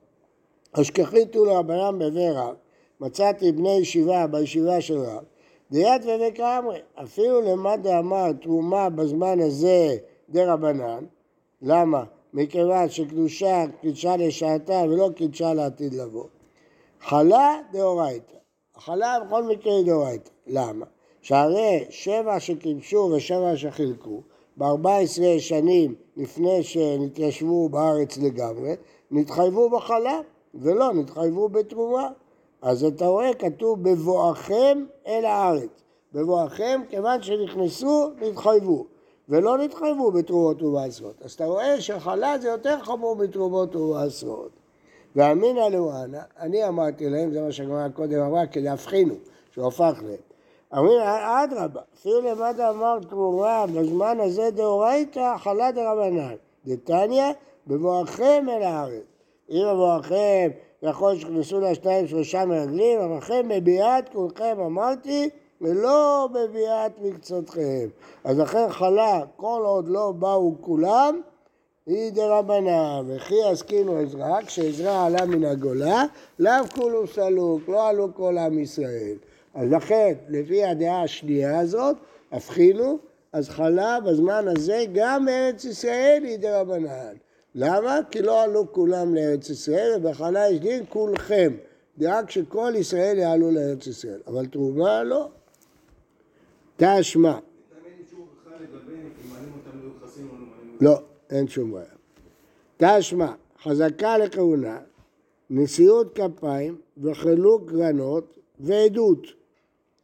אשכחיתו 0.72 1.46
לרבנן 1.46 2.00
בבי 2.00 2.30
רב, 2.30 2.56
מצאתי 3.02 3.52
בני 3.52 3.78
ישיבה 3.78 4.28
בישיבה 4.28 4.82
של 4.82 4.98
רב, 4.98 5.24
דיית 5.76 6.02
ובקאמרי, 6.06 6.80
אפילו 7.04 7.42
למה 7.42 7.78
דאמר 7.78 8.32
תרומה 8.42 8.90
בזמן 8.90 9.40
הזה 9.40 9.98
דרבנן, 10.30 11.06
למה? 11.62 12.04
מכיוון 12.34 12.90
שקדושה 12.90 13.64
קידשה 13.82 14.18
לשעתה 14.18 14.84
ולא 14.90 15.10
קידשה 15.16 15.54
לעתיד 15.54 15.94
לבוא. 15.94 16.26
חלה 17.02 17.56
דאורייתא, 17.72 18.36
חלה 18.78 19.18
בכל 19.20 19.44
מקרה 19.44 19.74
דאורייתא, 19.86 20.30
למה? 20.48 20.86
שהרי 21.22 21.86
שבע 21.90 22.40
שקידשו 22.40 23.12
ושבע 23.16 23.52
שחילקו, 23.56 24.22
ב-14 24.58 25.40
שנים 25.40 25.96
לפני 26.18 26.64
שנתיישבו 26.64 27.70
בארץ 27.70 28.18
לגמרי, 28.18 28.74
נתחייבו 29.12 29.70
בחלה 29.70 30.20
ולא 30.54 30.94
נתחייבו 30.94 31.50
בתרומה. 31.50 32.10
אז 32.66 32.84
אתה 32.84 33.08
רואה, 33.08 33.34
כתוב 33.34 33.84
בבואכם 33.84 34.86
אל 35.08 35.26
הארץ. 35.26 35.84
בבואכם, 36.14 36.82
כיוון 36.90 37.22
שנכנסו, 37.22 38.10
נתחייבו. 38.22 38.86
ולא 39.30 39.58
נתחייבו 39.58 40.12
בתרומות 40.12 40.62
ובעשרות. 40.62 41.22
אז 41.22 41.32
אתה 41.32 41.46
רואה 41.46 41.82
שחלה 41.82 42.40
זה 42.40 42.48
יותר 42.48 42.80
חמור 42.82 43.16
בתרומות 43.16 43.76
ובעשרות. 43.76 44.50
ואמינא 45.16 45.60
לאואנה, 45.60 46.22
אני 46.40 46.68
אמרתי 46.68 47.10
להם, 47.10 47.32
זה 47.32 47.42
מה 47.42 47.52
שהגמרא 47.52 47.90
קודם 47.90 48.20
אמרה, 48.20 48.48
כדי 48.48 48.64
להבחינו, 48.64 49.14
שהוא 49.52 49.68
הפך 49.68 50.04
להם. 50.04 50.82
אמינא, 50.82 51.44
אדרבה, 51.44 51.82
אפילו 52.00 52.22
למטה 52.22 52.70
אמר 52.70 53.00
תרומה, 53.10 53.66
בזמן 53.76 54.18
הזה 54.20 54.50
דאורייתא, 54.52 55.38
חלה 55.38 55.72
דרבנן. 55.72 56.36
דתניא, 56.66 57.26
בבואכם 57.68 58.46
אל 58.50 58.62
הארץ. 58.62 59.04
אם 59.50 59.64
בבואכם 59.74 60.50
יכול 60.90 61.20
שכנסו 61.20 61.60
לה 61.60 61.76
שניים 61.76 62.08
שלושה 62.08 62.46
מרגלים, 62.46 63.00
אבל 63.00 63.18
לכם 63.18 63.48
בביאת 63.50 64.10
כולכם 64.10 64.60
אמרתי, 64.66 65.30
ולא 65.62 66.30
בביאת 66.34 66.92
מקצותכם. 67.02 67.88
אז 68.24 68.40
לכן 68.40 68.70
חלה, 68.70 69.22
כל 69.36 69.62
עוד 69.66 69.88
לא 69.88 70.12
באו 70.12 70.56
כולם, 70.62 71.22
היא 71.86 72.12
דרבנן, 72.12 73.06
וכי 73.08 73.44
עסקינו 73.44 73.98
עזרא, 73.98 74.42
כשעזרא 74.42 75.06
עלה 75.06 75.26
מן 75.26 75.44
הגולה, 75.44 76.04
לאו 76.40 76.54
כולו 76.76 77.08
סלוק, 77.08 77.70
לא 77.70 77.88
עלו 77.88 78.08
כל 78.14 78.38
עם 78.38 78.60
ישראל. 78.60 79.16
אז 79.56 79.72
לכן, 79.72 80.14
לפי 80.30 80.66
הדעה 80.66 81.04
השנייה 81.04 81.60
הזאת, 81.60 81.96
הבחינו, 82.32 82.98
אז 83.34 83.50
חלה 83.50 84.00
בזמן 84.06 84.48
הזה 84.48 84.84
גם 84.94 85.28
ארץ 85.30 85.66
ישראל 85.66 86.24
היא 86.24 86.40
דרבנן. 86.40 87.16
למה? 87.56 88.00
כי 88.12 88.22
לא 88.22 88.44
עלו 88.44 88.72
כולם 88.72 89.16
לארץ 89.16 89.50
ישראל, 89.50 89.92
ובחלה 89.98 90.50
יש 90.50 90.60
דין 90.60 90.84
כולכם. 90.90 91.54
דאג 91.98 92.30
שכל 92.30 92.74
ישראל 92.76 93.18
יעלו 93.18 93.52
לארץ 93.52 93.88
ישראל, 93.88 94.20
אבל 94.28 94.46
תרומה 94.46 95.04
לא. 95.04 95.30
תשמע. 96.78 97.40
לא, 100.82 101.00
אין 101.30 101.48
שום 101.48 101.72
בעיה. 101.72 101.86
תשמע, 102.78 103.34
חזקה 103.64 104.18
לכהונה, 104.18 104.80
נשיאות 105.50 106.16
כפיים 106.20 106.78
וחילוק 106.98 107.72
גרנות 107.72 108.38
ועדות. 108.60 109.28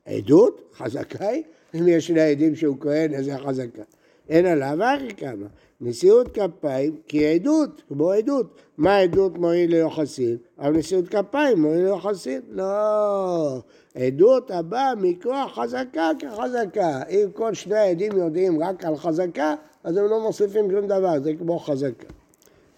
עדות? 0.05 0.61
חזקה 0.73 1.27
היא? 1.27 1.43
אם 1.75 1.87
יש 1.87 2.07
שני 2.07 2.21
עדים 2.21 2.55
שהוא 2.55 2.77
כהן, 2.79 3.13
איזה 3.13 3.37
חזקה. 3.37 3.83
אין 4.31 4.45
עליו 4.45 4.77
אחי 4.97 5.15
כמה. 5.15 5.47
נשיאות 5.81 6.27
כפיים 6.33 6.95
כי 7.07 7.27
עדות, 7.27 7.81
כמו 7.87 8.11
עדות. 8.11 8.61
מה 8.77 8.97
עדות 8.97 9.37
מועיל 9.37 9.71
ליוחסין? 9.71 10.37
אבל 10.59 10.71
נשיאות 10.71 11.07
כפיים 11.07 11.61
מועיל 11.61 11.83
ליוחסין? 11.83 12.41
לא. 12.49 13.61
עדות 13.95 14.51
הבאה 14.51 14.95
מכוח 14.95 15.59
חזקה 15.59 16.09
כחזקה. 16.19 17.01
אם 17.09 17.27
כל 17.33 17.53
שני 17.53 17.77
העדים 17.77 18.11
יודעים 18.17 18.63
רק 18.63 18.85
על 18.85 18.95
חזקה, 18.95 19.55
אז 19.83 19.97
הם 19.97 20.05
לא 20.05 20.21
מוסיפים 20.21 20.71
שום 20.71 20.87
דבר, 20.87 21.19
זה 21.23 21.33
כמו 21.39 21.59
חזקה. 21.59 22.07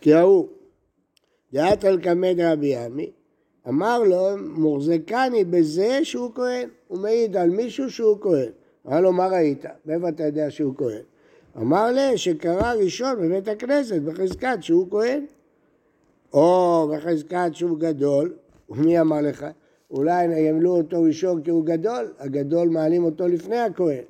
כי 0.02 0.14
ההוא, 0.14 0.48
דעת 1.54 1.84
על 1.84 2.02
קמד 2.02 2.36
רבי 2.40 2.76
עמי, 2.76 3.12
אמר 3.68 4.04
לו, 4.04 4.28
מוחזקני 4.38 5.44
בזה 5.44 6.00
שהוא 6.04 6.32
כהן. 6.36 6.70
הוא 6.88 7.00
מעיד 7.00 7.38
על 7.38 7.50
מישהו 7.50 7.90
שהוא 7.90 8.18
כהן. 8.22 8.50
אמר 8.88 9.02
לו, 9.02 9.14
מה 9.14 9.28
ראית? 9.28 9.66
מאיפה 9.86 10.10
אתה 10.10 10.24
יודע 10.24 10.52
שהוא 10.52 10.76
כהן? 10.78 11.02
אמר 11.58 11.92
לי 11.92 12.18
שקרא 12.18 12.74
ראשון 12.74 13.16
בבית 13.22 13.48
הכנסת 13.48 14.02
בחזקת 14.02 14.58
שהוא 14.62 14.88
כהן. 14.92 15.26
או 16.34 16.88
בחזקת 16.94 17.50
שהוא 17.54 17.80
גדול, 17.80 18.34
ומי 18.70 19.00
אמר 19.00 19.22
לך? 19.22 19.46
אולי 19.92 20.40
ימלו 20.40 20.78
אותו 20.78 21.02
ראשון 21.02 21.42
כי 21.44 21.52
הוא 21.52 21.66
גדול, 21.66 22.14
הגדול 22.20 22.70
מעלים 22.70 23.04
אותו 23.04 23.28
לפני 23.28 23.60
הכהן. 23.60 24.04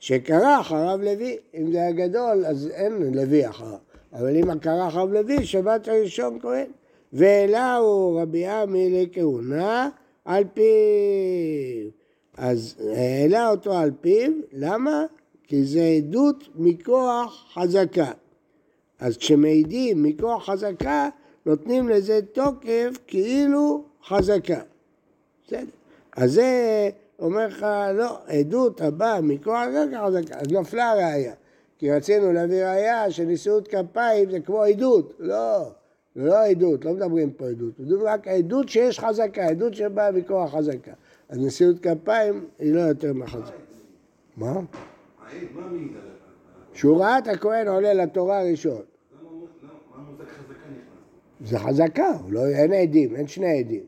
שקרא 0.00 0.60
אחריו 0.60 0.98
לוי, 1.02 1.36
אם 1.54 1.72
זה 1.72 1.78
היה 1.78 1.92
גדול 1.92 2.46
אז 2.46 2.70
אין 2.74 3.14
לוי 3.14 3.48
אחריו, 3.48 3.78
אבל 4.12 4.36
אם 4.36 4.58
קרא 4.58 4.88
אחריו 4.88 5.12
לוי, 5.12 5.44
שבת 5.44 5.88
הראשון 5.88 6.38
כהן. 6.40 6.66
ואליהו 7.12 8.18
רבי 8.22 8.46
עמי 8.46 8.90
לכהונה 8.90 9.88
על 10.24 10.44
פיו. 10.54 10.64
אז 12.36 12.74
העלה 12.96 13.50
אותו 13.50 13.78
על 13.78 13.90
פיו, 14.00 14.32
למה? 14.52 15.04
כי 15.48 15.64
זה 15.64 15.82
עדות 15.82 16.48
מכוח 16.54 17.46
חזקה. 17.54 18.10
אז 19.00 19.16
כשמעידים 19.16 20.02
מכוח 20.02 20.50
חזקה, 20.50 21.08
נותנים 21.46 21.88
לזה 21.88 22.20
תוקף 22.32 22.98
כאילו 23.06 23.84
חזקה. 24.04 24.60
בסדר. 25.46 25.64
אז 26.16 26.32
זה 26.32 26.90
אומר 27.18 27.46
לך, 27.46 27.66
לא, 27.94 28.18
עדות 28.26 28.80
הבאה 28.80 29.20
מכוח 29.20 29.64
חזקה 29.68 30.06
חזקה. 30.06 30.38
אז 30.38 30.52
נפלה 30.52 30.90
הראייה. 30.90 31.34
כי 31.78 31.90
רצינו 31.92 32.32
להביא 32.32 32.64
ראייה 32.64 33.10
שנשיאות 33.10 33.68
כפיים 33.68 34.30
זה 34.30 34.40
כמו 34.40 34.62
עדות. 34.62 35.12
לא, 35.18 35.70
זה 36.14 36.22
לא 36.24 36.44
עדות, 36.44 36.84
לא 36.84 36.92
מדברים 36.92 37.30
פה 37.30 37.48
עדות. 37.48 37.80
מדברים 37.80 38.06
רק 38.06 38.28
עדות 38.28 38.68
שיש 38.68 39.00
חזקה, 39.00 39.46
עדות 39.46 39.74
שבאה 39.74 40.12
מכוח 40.12 40.54
חזקה. 40.54 40.92
אז 41.28 41.38
נשיאות 41.38 41.76
כפיים 41.80 42.44
היא 42.58 42.74
לא 42.74 42.80
יותר 42.80 43.12
מחזקה. 43.12 43.50
מה? 44.36 44.60
שהוא 46.72 47.00
ראה 47.00 47.18
את 47.18 47.26
הכהן 47.26 47.68
עולה 47.68 47.94
לתורה 47.94 48.40
הראשון. 48.40 48.82
זה 51.40 51.58
חזקה, 51.58 52.12
לא, 52.28 52.46
אין 52.46 52.72
עדים, 52.72 53.16
אין 53.16 53.28
שני 53.28 53.58
עדים. 53.58 53.82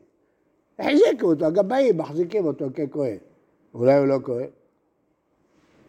החזיקו 0.79 1.27
אותו, 1.27 1.45
הגבאים 1.45 1.97
מחזיקים 1.97 2.45
אותו 2.45 2.65
ככהן. 2.73 3.17
אולי 3.73 3.97
הוא 3.97 4.07
לא 4.07 4.19
כהן. 4.23 4.47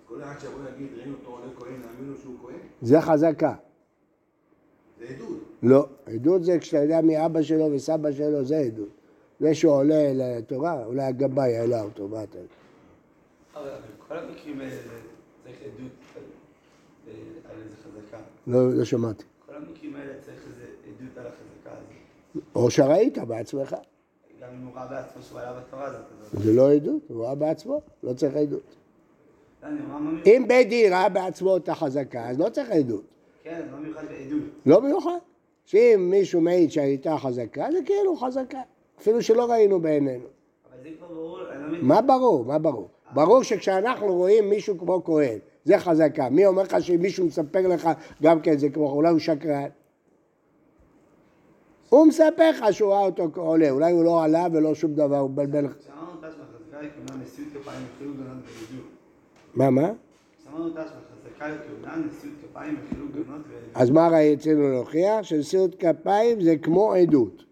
כל 0.07 0.23
אחד 0.23 0.41
שיבוא 0.41 0.65
להגיד, 0.65 0.87
ראינו 0.97 1.15
אותו 1.21 1.31
עולה 1.31 1.47
כהן, 1.59 1.73
נאמין 1.73 2.11
לו 2.11 2.17
שהוא 2.17 2.35
כהן? 2.43 2.57
זה 2.83 3.01
חזקה. 3.01 3.55
זה 4.99 5.07
עדות. 5.09 5.39
לא, 5.63 5.87
עדות 6.07 6.45
זה 6.45 6.59
כשאתה 6.59 6.83
יודע 6.83 7.01
מי 7.01 7.27
אבא 7.27 7.43
שלו 7.43 7.73
וסבא 7.73 8.13
שלו, 8.13 8.45
זה 8.45 8.57
עדות. 8.57 8.89
זה 9.41 9.55
שהוא 9.55 9.73
עולה 9.73 10.13
לתורה, 10.15 10.85
אולי 10.85 11.03
הגבאי 11.03 11.57
העלה 11.57 11.83
אותו, 11.83 12.09
מה 12.09 12.23
אתה 12.23 12.39
יודע? 12.39 12.49
אבל 13.55 13.71
כל 14.09 14.17
המקרים 14.17 14.61
האלה 14.61 14.77
צריך 15.45 15.57
עדות 15.63 15.93
על 17.51 17.57
איזה 17.65 17.77
חזקה. 17.77 18.19
לא, 18.47 18.75
לא 18.75 18.85
שמעתי. 18.85 19.25
כל 19.47 19.55
המקרים 19.55 19.97
האלה 19.97 20.13
צריך 20.21 20.47
איזה 20.47 20.65
עדות 20.85 21.19
על 21.19 21.27
החזקה 21.27 21.71
הזאת. 21.71 22.43
או 22.55 22.71
שראית 22.71 23.19
בעצמך. 23.19 23.77
גם 24.41 24.49
אם 24.53 24.67
הוא 24.67 24.75
ראה 24.75 24.87
בעצמו 24.87 25.23
שהוא 25.23 25.41
עלה 25.41 25.61
בתורה 25.61 25.85
הזאת. 25.85 26.01
זה 26.33 26.53
לא 26.53 26.73
עדות, 26.73 27.03
הוא 27.09 27.25
ראה 27.25 27.35
בעצמו, 27.35 27.81
לא 28.03 28.13
צריך 28.13 28.35
עדות. 28.35 28.77
לא, 29.63 29.69
אם 30.27 30.45
בית 30.49 30.69
דין 30.69 30.93
ראה 30.93 31.09
בעצמו 31.09 31.57
את 31.57 31.69
החזקה, 31.69 32.29
אז 32.29 32.39
לא 32.41 32.49
צריך 32.49 32.71
עדות. 32.71 33.05
כן, 33.43 33.69
מה 33.71 33.81
מיוחד 33.81 34.05
בעדות? 34.05 34.43
לא 34.67 34.81
מיוחד. 34.81 35.19
שאם 35.65 36.09
מישהו 36.11 36.41
מעיד 36.41 36.71
שהייתה 36.71 37.19
חזקה, 37.19 37.67
זה 37.73 37.79
כאילו 37.87 38.17
חזקה. 38.17 38.61
אפילו 38.99 39.23
שלא 39.23 39.51
ראינו 39.51 39.81
בעינינו. 39.81 40.25
לא. 40.25 41.79
מה 41.83 42.03
ברור? 42.03 42.45
מה 42.45 42.59
ברור? 42.59 42.89
ברור 43.15 43.43
שכשאנחנו 43.43 44.07
רואים 44.07 44.51
מישהו 44.51 44.79
כמו 44.79 45.05
כהן, 45.05 45.39
זה 45.65 45.79
חזקה. 45.79 46.29
מי 46.31 46.47
אומר 46.47 46.63
לך 46.63 46.77
שאם 46.81 47.01
מישהו 47.01 47.27
מספר 47.27 47.69
לך 47.69 47.89
גם 48.23 48.41
כן 48.41 48.59
זה 48.59 48.69
כמו, 48.69 48.91
אולי 48.91 49.11
הוא 49.11 49.19
שקרן? 49.19 49.69
הוא 51.89 52.07
מספר 52.07 52.51
לך 52.51 52.65
שהוא 52.71 52.93
ראה 52.93 53.01
אותו 53.01 53.31
עולה, 53.37 53.71
אולי 53.71 53.93
הוא 53.93 54.05
לא 54.05 54.25
עלה 54.25 54.47
ולא 54.53 54.75
שום 54.75 54.95
דבר, 54.95 55.19
הוא 55.19 55.31
מבלבל. 55.31 55.67
ולידות. 58.47 58.87
מה, 59.55 59.71
מה? 59.71 59.91
אז 63.75 63.91
מה 63.91 64.09
רצינו 64.09 64.69
להוכיח? 64.69 65.23
שנשיאות 65.23 65.75
כפיים 65.75 66.41
זה 66.41 66.57
כמו 66.57 66.93
עדות. 66.93 67.45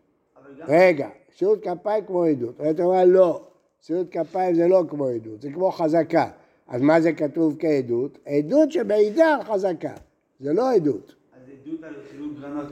רגע, 0.68 1.08
נשיאות 1.32 1.58
כפיים 1.62 2.04
כמו 2.06 2.24
עדות. 2.24 2.60
אתה 2.70 2.82
אומר 2.82 3.04
לא, 3.04 3.49
נשיאות 3.82 4.06
כפיים 4.10 4.54
זה 4.54 4.68
לא 4.68 4.82
כמו 4.88 5.06
עדות, 5.08 5.42
זה 5.42 5.48
כמו 5.52 5.70
חזקה. 5.70 6.30
אז 6.68 6.82
מה 6.82 7.00
זה 7.00 7.12
כתוב 7.12 7.56
כעדות? 7.58 8.18
עדות 8.26 8.72
שמעידה 8.72 9.34
על 9.34 9.42
חזקה, 9.44 9.94
זה 10.40 10.52
לא 10.52 10.72
עדות. 10.72 11.14
אז 11.32 11.40
עדות 11.62 11.84
על 11.84 11.94
חילוק 12.10 12.32
גרנות. 12.40 12.66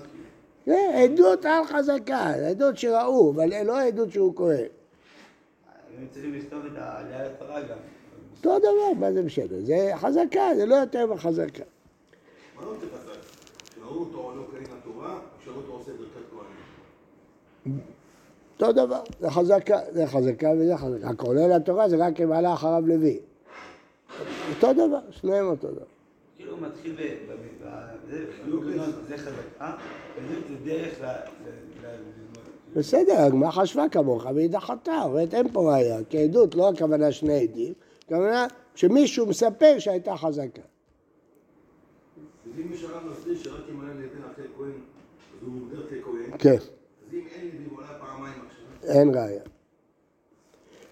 זה 0.66 0.76
עדות 0.94 1.44
על 1.44 1.64
חזקה, 1.64 2.30
עדות 2.50 2.78
שראו, 2.78 3.30
אבל 3.30 3.62
לא 3.64 3.80
עדות 3.80 4.12
שהוא 4.12 4.36
כהן. 4.36 4.64
הם 5.98 6.06
צריכים 6.10 6.34
לכתוב 6.34 6.66
את 6.66 6.72
העלייה 6.76 7.28
לתורה 7.28 7.62
גם. 7.62 7.76
אותו 8.36 8.58
דבר, 8.58 9.00
מה 9.00 9.12
זה 9.12 9.22
משנה? 9.22 9.60
זה 9.60 9.90
חזקה, 9.94 10.48
זה 10.56 10.66
לא 10.66 10.74
יותר 10.74 11.06
מחזקה. 11.06 11.64
מה 12.56 12.64
לא 12.64 12.70
יותר 12.70 12.86
חזק? 12.86 13.20
שראו 13.74 13.98
אותו 13.98 14.32
לא 14.36 14.42
כהן 14.50 14.78
התורה, 14.78 15.20
שראו 15.44 15.56
אותו 15.56 15.72
עושה 15.72 15.92
ברכת 15.92 16.30
כהנים. 16.30 17.80
אותו 18.60 18.72
דבר, 18.72 19.00
זה 19.20 19.30
חזקה, 19.30 19.78
זה 19.90 20.06
חזקה 20.06 20.50
וזה 20.58 20.76
חזקה. 20.76 21.08
הכולל 21.08 21.56
לתורה 21.56 21.88
זה 21.88 21.96
רק 21.96 22.20
אם 22.20 22.32
עלה 22.32 22.54
אחריו 22.54 22.82
לוי. 22.86 23.18
אותו 24.54 24.72
דבר, 24.72 25.00
שניהם 25.10 25.46
אותו 25.46 25.68
דבר. 25.70 25.84
כאילו 26.36 26.52
הוא 26.52 26.60
מתחיל 26.60 26.92
ב- 26.92 27.28
זה, 28.10 29.16
חזקה, 29.16 29.72
עדות 30.16 30.44
זה 30.48 30.54
דרך. 30.64 31.00
בסדר, 32.76 33.16
הגמרא 33.18 33.50
חשבה 33.50 33.88
כמוך 33.88 34.26
והיא 34.34 34.50
דחתה, 34.50 35.02
אומרת 35.04 35.34
אין 35.34 35.48
פה 35.52 35.72
ראייה, 35.72 35.98
כי 36.10 36.18
עדות 36.18 36.54
לא 36.54 36.70
הכוונה 36.70 37.12
שני 37.12 37.40
עדים, 37.40 37.72
הכוונה 38.04 38.46
שמישהו 38.74 39.26
מספר 39.26 39.78
שהייתה 39.78 40.16
חזקה. 40.16 40.62
אם 42.58 42.70
מישהו 42.70 42.88
הרב 42.88 43.02
מסביר 43.12 43.38
שרק 43.38 43.60
אם 43.70 43.80
עלה 43.80 43.94
לידי 43.94 44.08
אחרי 44.32 44.44
כהן, 44.56 44.70
אז 44.70 45.46
הוא 45.46 45.52
מוגדר 45.52 45.82
ככהן, 45.86 46.38
כן, 46.38 46.54
אז 46.54 46.68
אם 47.12 47.20
אין 47.34 47.48
לי 47.52 47.64
הוא 47.70 47.78
עלה 47.78 47.98
פעמיים 47.98 48.34
עכשיו. 48.46 48.64
אין 48.88 49.14
ראייה. 49.14 49.42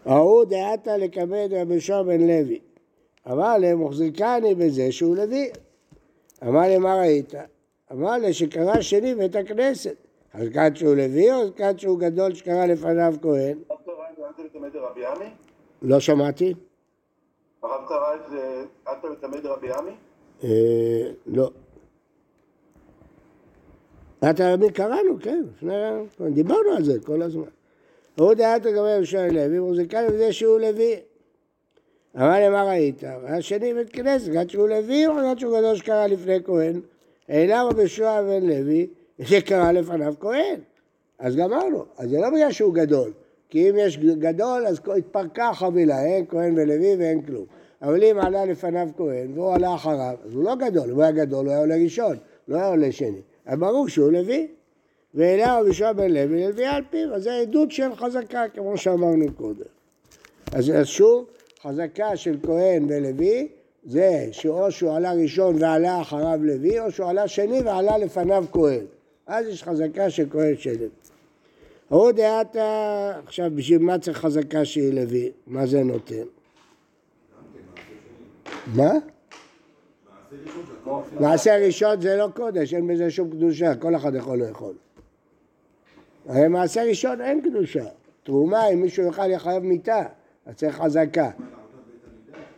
ההוא 0.05 0.45
דעתה 0.45 0.97
לקבל 0.97 1.47
רבי 1.51 1.81
שר 1.81 2.03
בן 2.03 2.21
לוי. 2.21 2.61
אמר 3.31 3.59
להם, 3.59 3.85
מחזיקני 3.85 4.55
בזה 4.55 4.93
שהוא 4.93 5.17
לוי. 5.17 5.51
אמר 6.43 6.61
להם, 6.61 6.83
מה 6.83 6.97
ראית? 6.99 7.35
אמר 7.93 8.13
לי 8.13 8.33
שקרא 8.33 8.81
שני 8.81 9.15
בית 9.15 9.37
הכנסת. 9.37 9.95
חזקת 10.37 10.73
שהוא 10.75 10.95
לוי 10.95 11.33
או 11.33 11.43
חזקת 11.43 11.81
שהוא 11.81 11.99
גדול 11.99 12.35
שקרא 12.35 12.67
לפניו 12.67 13.15
כהן? 13.23 13.59
את? 13.67 15.27
לא 15.83 16.01
שמעתי. 16.01 16.55
הרב 17.63 17.89
קרא 17.89 18.15
את 18.15 18.31
זה 18.31 18.65
אל 18.89 19.15
תלמד 19.21 19.47
רבי 19.47 19.73
עמי? 19.73 19.91
אה, 20.45 21.11
לא. 21.27 21.51
אתה 24.31 24.55
רבי 24.55 24.71
קראנו, 24.71 25.17
כן, 25.23 25.45
דיברנו 26.31 26.71
על 26.77 26.85
זה 26.85 27.01
כל 27.07 27.23
הזמן. 27.23 27.49
הוא 28.19 28.35
דעת 28.35 28.65
לגבי 28.65 28.91
ירושלים 28.91 29.35
לוי, 29.35 29.59
והוא 29.59 29.77
זיכה 29.77 29.99
בזה 30.09 30.33
שהוא 30.33 30.59
לוי. 30.59 30.95
אמר 32.17 32.39
לי, 32.39 32.49
מה 32.49 32.65
ראית? 32.65 33.03
השני 33.25 33.75
בית 33.75 33.91
כנסת, 33.93 34.29
גד 34.29 34.51
שהוא 34.51 34.69
לוי 34.69 35.07
או 35.07 35.13
גד 35.15 35.39
שהוא 35.39 35.59
גדול 35.59 35.77
שקרא 35.77 36.07
לפני 36.07 36.39
כהן? 36.45 36.81
העלה 37.29 37.63
רבי 37.63 37.89
שועה 37.89 38.23
בן 38.23 38.47
לוי, 38.47 38.87
שקרא 39.23 39.73
לפניו 39.73 40.15
כהן. 40.21 40.61
אז 41.19 41.37
גמרנו, 41.37 41.85
אז 41.99 42.11
זה 42.11 42.21
לא 42.21 42.31
בגלל 42.31 42.53
שהוא 42.53 42.75
גדול, 42.75 43.13
כי 43.51 43.71
אם 43.71 43.75
יש 43.79 43.99
גדול 43.99 44.67
אז 44.67 44.81
התפרקה 44.97 45.49
החבילה, 45.49 46.05
אין 46.05 46.25
כהן 46.29 46.53
ולוי 46.59 46.97
ואין 46.97 47.23
כלום. 47.23 47.45
אבל 47.83 48.05
אם 48.05 48.19
עלה 48.19 48.45
לפניו 48.45 48.89
כהן 48.97 49.33
והוא 49.35 49.55
עלה 49.55 49.75
אחריו, 49.75 50.17
אז 50.25 50.35
הוא 50.35 50.45
לא 50.45 50.55
גדול, 50.55 50.91
הוא 50.91 51.03
היה 51.03 51.13
גדול, 51.13 51.45
הוא 51.45 51.53
היה 51.53 51.61
עולה 51.61 51.77
ראשון, 51.77 52.17
לא 52.49 52.57
היה 52.57 52.69
עולה 52.69 52.93
שני. 52.93 53.21
אז 53.47 53.59
ברור 53.59 53.89
שהוא 53.89 54.13
לוי. 54.13 54.49
והעלה 55.17 55.61
רבי 55.61 55.73
שועה 55.73 55.93
בן 55.93 56.11
לוי 56.11 56.45
ללוי 56.47 56.67
על 56.67 56.83
פיו, 56.91 57.15
אז 57.15 57.23
זה 57.23 57.35
עדות 57.35 57.73
של 57.73 57.95
חזקה, 57.95 58.43
כמו 58.55 58.77
שאמרנו 58.77 59.33
קודם. 59.37 59.65
אז 60.53 60.71
אז 60.71 60.87
שוב, 60.87 61.27
חזקה 61.63 62.17
של 62.17 62.37
כהן 62.43 62.87
ולוי, 62.89 63.49
זה 63.85 64.29
שאו 64.33 64.71
שהוא 64.71 64.93
עלה 64.93 65.13
ראשון 65.13 65.63
ועלה 65.63 66.01
אחריו 66.01 66.39
לוי, 66.43 66.81
או 66.81 66.91
שהוא 66.91 67.09
עלה 67.09 67.29
שני 67.29 67.61
ועלה 67.61 67.99
לפניו 67.99 68.45
כהן. 68.53 68.85
אז 69.27 69.47
יש 69.47 69.63
חזקה 69.63 70.11
של 70.11 70.27
כהן 70.31 70.57
של 70.57 70.73
לוי. 70.73 70.89
ההוא 71.91 72.13
דעתה, 72.13 73.13
עכשיו 73.25 73.51
בשביל 73.55 73.79
מה 73.79 73.99
צריך 73.99 74.19
חזקה 74.19 74.65
שהיא 74.65 74.93
לוי? 74.93 75.31
מה 75.47 75.67
זה 75.67 75.83
נותן? 75.83 76.25
מה? 78.75 78.93
מעשה 81.21 81.57
ראשון 81.67 82.01
זה 82.01 82.17
לא 82.17 82.29
קודש, 82.35 82.75
אין 82.75 82.87
בזה 82.87 83.11
שום 83.11 83.31
קדושה, 83.31 83.75
כל 83.75 83.97
אחד 83.97 84.15
יכול 84.15 84.39
לאכול. 84.39 84.75
הרי 86.29 86.49
מעשה 86.49 86.83
ראשון 86.85 87.21
אין 87.21 87.41
קדושה. 87.41 87.85
תרומה, 88.23 88.69
אם 88.69 88.81
מישהו 88.81 89.07
יאכל 89.07 89.31
יחייב 89.31 89.63
מיתה, 89.63 90.03
אז 90.47 90.55
צריך 90.55 90.77
חזקה. 90.77 91.31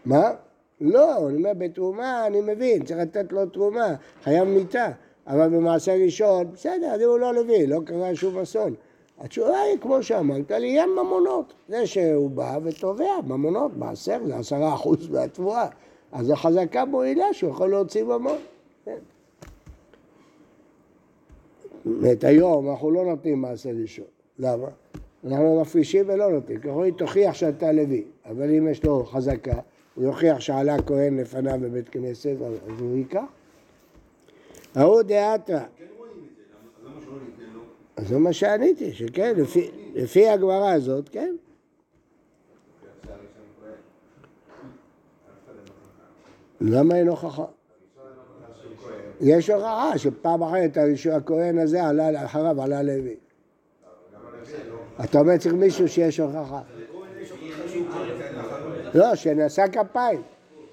מה? 0.04 0.30
לא, 0.80 1.28
אני 1.28 1.36
אומר, 1.36 1.52
בתרומה 1.58 2.26
אני 2.26 2.40
מבין, 2.40 2.84
צריך 2.84 2.98
לתת 2.98 3.32
לו 3.32 3.46
תרומה, 3.46 3.94
חייב 4.22 4.44
מיתה. 4.44 4.88
אבל 5.26 5.48
במעשה 5.48 5.94
ראשון, 5.94 6.52
בסדר, 6.52 6.86
אז 6.94 7.00
הוא 7.00 7.18
לא 7.18 7.34
לוי, 7.34 7.66
לא 7.66 7.80
קרה 7.84 8.14
שום 8.14 8.38
אסון. 8.38 8.74
התשובה 9.18 9.60
היא, 9.60 9.78
כמו 9.80 10.02
שאמרת, 10.02 10.50
לעניין 10.50 10.88
ממונות. 10.90 11.54
זה 11.68 11.86
שהוא 11.86 12.30
בא 12.30 12.58
ותובע 12.64 13.20
ממונות, 13.26 13.76
מעשר 13.76 14.18
זה 14.26 14.36
עשרה 14.36 14.74
אחוז 14.74 15.08
מהתבואה. 15.08 15.66
אז 16.12 16.30
החזקה 16.30 16.84
מועילה 16.84 17.32
שהוא 17.32 17.50
יכול 17.50 17.70
להוציא 17.70 18.04
ממון. 18.04 18.38
ואת 21.86 22.24
היום 22.24 22.70
אנחנו 22.70 22.90
לא 22.90 23.04
נותנים 23.04 23.40
מעשה 23.40 23.70
ראשון. 23.80 24.04
למה? 24.38 24.66
אנחנו 25.24 25.60
מפרישים 25.60 26.04
ולא 26.08 26.32
נותנים. 26.32 26.60
כי 26.60 26.68
יכולים 26.68 26.94
תוכיח 26.94 27.34
שאתה 27.34 27.72
לוי, 27.72 28.04
אבל 28.24 28.50
אם 28.50 28.68
יש 28.68 28.84
לו 28.84 29.04
חזקה, 29.04 29.60
הוא 29.94 30.04
יוכיח 30.04 30.40
שעלה 30.40 30.82
כהן 30.82 31.20
לפניו 31.20 31.58
בבית 31.62 31.88
כנסת, 31.88 32.36
אז 32.42 32.80
הוא 32.80 32.96
ייקח. 32.96 33.24
ההוא 34.74 35.02
דעתה. 35.02 35.58
כן 35.76 35.84
את 37.28 37.38
זה? 37.38 37.44
אז 37.96 38.12
מה 38.12 38.32
שעניתי, 38.32 38.92
שכן, 38.92 39.34
לפי, 39.36 39.70
לפי 39.94 40.28
הגמרא 40.28 40.72
הזאת, 40.72 41.08
כן. 41.08 41.34
למה 46.60 46.96
אין 46.96 47.08
הוכחה? 47.08 47.44
יש 49.20 49.50
הוכחה 49.50 49.98
שפעם 49.98 50.42
אחרת 50.42 50.76
הכהן 51.12 51.58
הזה 51.58 51.84
עלה 51.84 52.24
אחריו, 52.24 52.62
עלה 52.62 52.82
לוי. 52.82 53.16
אתה 55.04 55.20
אומר 55.20 55.36
צריך 55.36 55.54
מישהו 55.54 55.88
שיש 55.88 56.20
הוכחה. 56.20 56.60
לא, 58.94 59.14
שנשא 59.14 59.64
כפיים. 59.72 60.22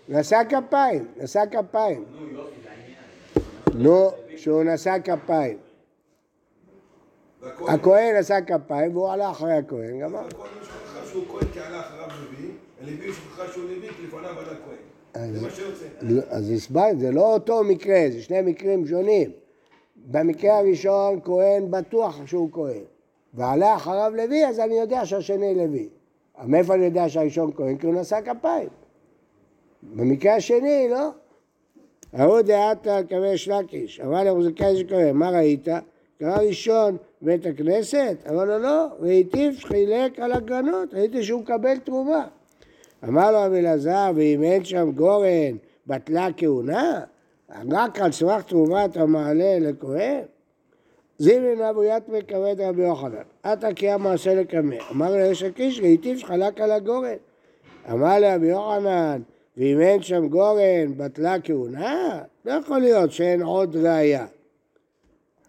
נשא 0.10 0.42
כפיים, 0.50 1.08
נשא 1.18 1.44
כפיים. 1.52 2.06
נו, 3.74 4.10
שהוא 4.38 4.64
נשא 4.64 4.96
כפיים. 5.04 5.58
הכהן 7.68 8.16
נשא 8.20 8.40
כפיים 8.48 8.98
והוא 8.98 9.12
עלה 9.12 9.32
אחרי 9.32 9.54
הכהן, 9.54 10.00
גמר. 10.00 10.20
הכהן 10.20 10.48
יש 10.62 10.68
הוכחה 10.68 11.06
שהוא 11.06 11.26
כהן 11.28 11.48
כי 11.54 11.60
עלה 11.60 11.80
אחריו 11.80 12.08
לוי, 12.08 12.52
הלוי 12.82 13.08
יש 13.10 13.16
הוכחה 13.18 13.54
שהוא 13.54 13.64
לוי 13.64 13.90
כי 13.90 14.08
לפניו 14.08 14.40
עלה 14.40 14.56
כהן. 14.66 14.86
שיוצא. 15.50 15.86
לא, 16.02 16.22
אז 16.30 16.52
הסברתי, 16.52 17.00
זה 17.00 17.12
לא 17.12 17.34
אותו 17.34 17.64
מקרה, 17.64 18.06
זה 18.12 18.22
שני 18.22 18.42
מקרים 18.42 18.88
שונים. 18.88 19.32
במקרה 20.12 20.58
הראשון 20.58 21.20
כהן 21.24 21.72
בטוח 21.72 22.22
שהוא 22.26 22.50
כהן, 22.52 22.84
ועלה 23.34 23.76
אחריו 23.76 24.12
לוי, 24.16 24.46
אז 24.46 24.60
אני 24.60 24.76
יודע 24.76 25.06
שהשני 25.06 25.56
לוי. 25.56 25.90
מאיפה 26.44 26.74
אני 26.74 26.86
יודע 26.86 27.10
שהראשון 27.10 27.52
כהן? 27.56 27.78
כי 27.78 27.88
הוא 27.88 27.96
נשא 27.96 28.20
כפיים. 28.22 28.70
במקרה 29.84 30.36
השני, 30.36 30.88
לא. 30.90 31.10
ההוא 32.14 32.42
דעתה 32.42 33.00
קווי 33.10 33.38
שלקיש, 33.38 34.00
אמר 34.00 34.24
למוזיקאי 34.24 34.78
שכהן, 34.78 35.16
מה 35.16 35.30
ראית? 35.30 35.68
קרא 36.20 36.38
ראשון 36.38 36.98
בית 37.22 37.46
הכנסת? 37.46 38.18
אמר 38.30 38.46
לו, 38.46 38.60
לא, 38.60 38.88
ראיתיו 39.00 39.54
שחילק 39.54 40.20
על 40.20 40.32
הגרנות, 40.32 40.94
ראיתי 40.94 41.24
שהוא 41.24 41.42
מקבל 41.42 41.78
תרומה. 41.78 42.28
אמר 43.08 43.32
לו 43.32 43.38
רבי 43.42 43.60
אלעזר, 43.60 44.12
ואם 44.16 44.44
אין 44.44 44.64
שם 44.64 44.92
גורן, 44.92 45.58
בטלה 45.88 46.28
כהונה? 46.38 47.02
רק 47.72 48.00
על 48.00 48.12
סמך 48.12 48.44
תרומה 48.44 48.86
אתה 48.86 49.06
מעלה 49.06 49.60
לכהן? 49.60 50.22
זימין 51.18 51.62
אבו 51.62 51.84
יתמי 51.84 52.20
כבד 52.28 52.56
רבי 52.62 52.82
יוחנן, 52.82 53.22
עתה 53.44 53.74
קיים 53.74 54.02
מעשה 54.02 54.36
לקמא. 54.36 54.76
אמר 54.92 55.12
לו 55.12 55.18
יש 55.18 55.44
הקיש, 55.44 55.80
ראיתיו 55.80 56.20
שחלק 56.20 56.62
על 56.62 56.72
הגורן. 56.72 57.16
אמר 57.92 58.20
לרבי 58.20 58.48
יוחנן, 58.48 59.22
ואם 59.58 59.82
אין 59.82 60.02
שם 60.02 60.28
גורן, 60.28 60.98
בטלה 60.98 61.36
כהונה? 61.44 62.22
לא 62.46 62.52
יכול 62.52 62.80
להיות 62.80 63.12
שאין 63.12 63.42
עוד 63.42 63.76
ראייה. 63.76 64.26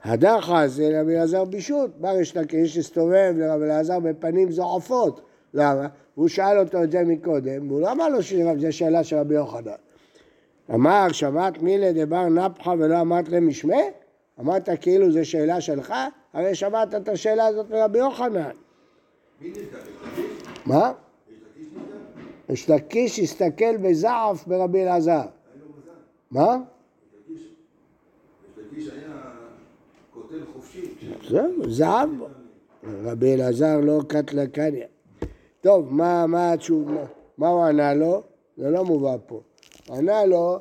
הדחה 0.04 0.68
זה 0.68 0.90
לרבי 0.90 1.16
אלעזר 1.16 1.44
בישות, 1.44 1.90
בא 2.00 2.10
ריש 2.10 2.36
לקיש, 2.36 2.78
הסתובב 2.78 3.34
לרבי 3.36 3.64
אלעזר 3.64 4.00
בפנים 4.00 4.50
זועפות. 4.50 5.20
למה? 5.56 5.86
הוא 6.14 6.28
שאל 6.28 6.58
אותו 6.58 6.82
את 6.82 6.90
זה 6.90 7.02
מקודם, 7.04 7.68
והוא 7.68 7.80
לא 7.80 7.92
אמר 7.92 8.08
לו 8.08 8.22
שזו 8.22 8.72
שאלה 8.72 9.04
של 9.04 9.16
רבי 9.16 9.34
יוחנן. 9.34 9.70
אמר, 10.74 11.06
שמעת 11.12 11.62
מילי 11.62 11.92
דבר 11.92 12.28
נפחה 12.28 12.70
ולא 12.78 13.00
אמרת 13.00 13.28
למשמע? 13.28 13.76
אמרת 14.40 14.68
כאילו 14.80 15.12
זו 15.12 15.24
שאלה 15.24 15.60
שלך? 15.60 15.94
הרי 16.32 16.54
שמעת 16.54 16.94
את 16.94 17.08
השאלה 17.08 17.46
הזאת 17.46 17.70
מרבי 17.70 17.98
יוחנן. 17.98 18.50
מה? 20.66 20.92
יש 22.48 22.70
לקיש 22.70 23.18
הסתכל 23.18 23.76
בזעף 23.76 24.46
ברבי 24.46 24.82
אלעזר. 24.82 25.26
מה? 26.30 26.56
זהו, 31.28 31.70
זהב. 31.70 32.08
רבי 33.04 33.34
אלעזר 33.34 33.80
לא 33.80 34.00
קטלה 34.08 34.46
קניא. 34.46 34.84
טוב, 35.60 35.92
מה, 35.92 36.26
מה 36.26 36.52
התשובה? 36.52 37.04
מה 37.38 37.48
הוא 37.48 37.64
ענה 37.64 37.94
לו? 37.94 38.22
זה 38.56 38.70
לא 38.70 38.84
מובא 38.84 39.16
פה. 39.26 39.40
ענה 39.90 40.24
לו, 40.24 40.58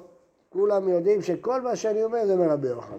כולם 0.50 0.90
יודעים 0.90 1.22
שכל 1.22 1.62
מה 1.62 1.76
שאני 1.76 2.04
אומר 2.04 2.26
זה 2.26 2.36
מרבי 2.36 2.68
יוחנן. 2.68 2.98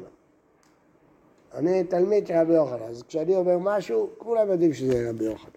אני 1.54 1.84
תלמיד 1.84 2.26
של 2.26 2.34
רבי 2.34 2.54
יוחנן, 2.54 2.82
אז 2.82 3.02
כשאני 3.02 3.36
אומר 3.36 3.58
משהו, 3.58 4.08
כולם 4.18 4.48
יודעים 4.48 4.72
שזה 4.72 5.10
רבי 5.10 5.24
יוחנן. 5.24 5.50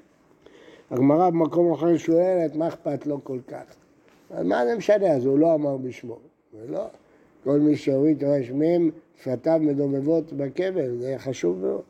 הגמרא 0.91 1.29
במקום 1.29 1.73
אחר 1.73 1.97
שואלת, 1.97 2.55
מה 2.55 2.67
אכפת 2.67 3.07
לו 3.07 3.23
כל 3.23 3.39
כך? 3.47 3.63
אז 4.31 4.45
מה 4.45 4.65
זה 4.65 4.75
משנה? 4.75 5.11
אז 5.11 5.25
הוא 5.25 5.39
לא 5.39 5.53
אמר 5.53 5.77
בשמו. 5.77 6.17
ולא, 6.53 6.85
כל 7.43 7.59
מי 7.59 7.75
שהוריד 7.75 8.19
תורה 8.19 8.43
שמיהם, 8.43 8.91
שפתיו 9.21 9.59
מדובבות 9.61 10.33
בקבר, 10.33 10.89
זה 10.99 11.15
חשוב 11.17 11.57
מאוד. 11.57 11.81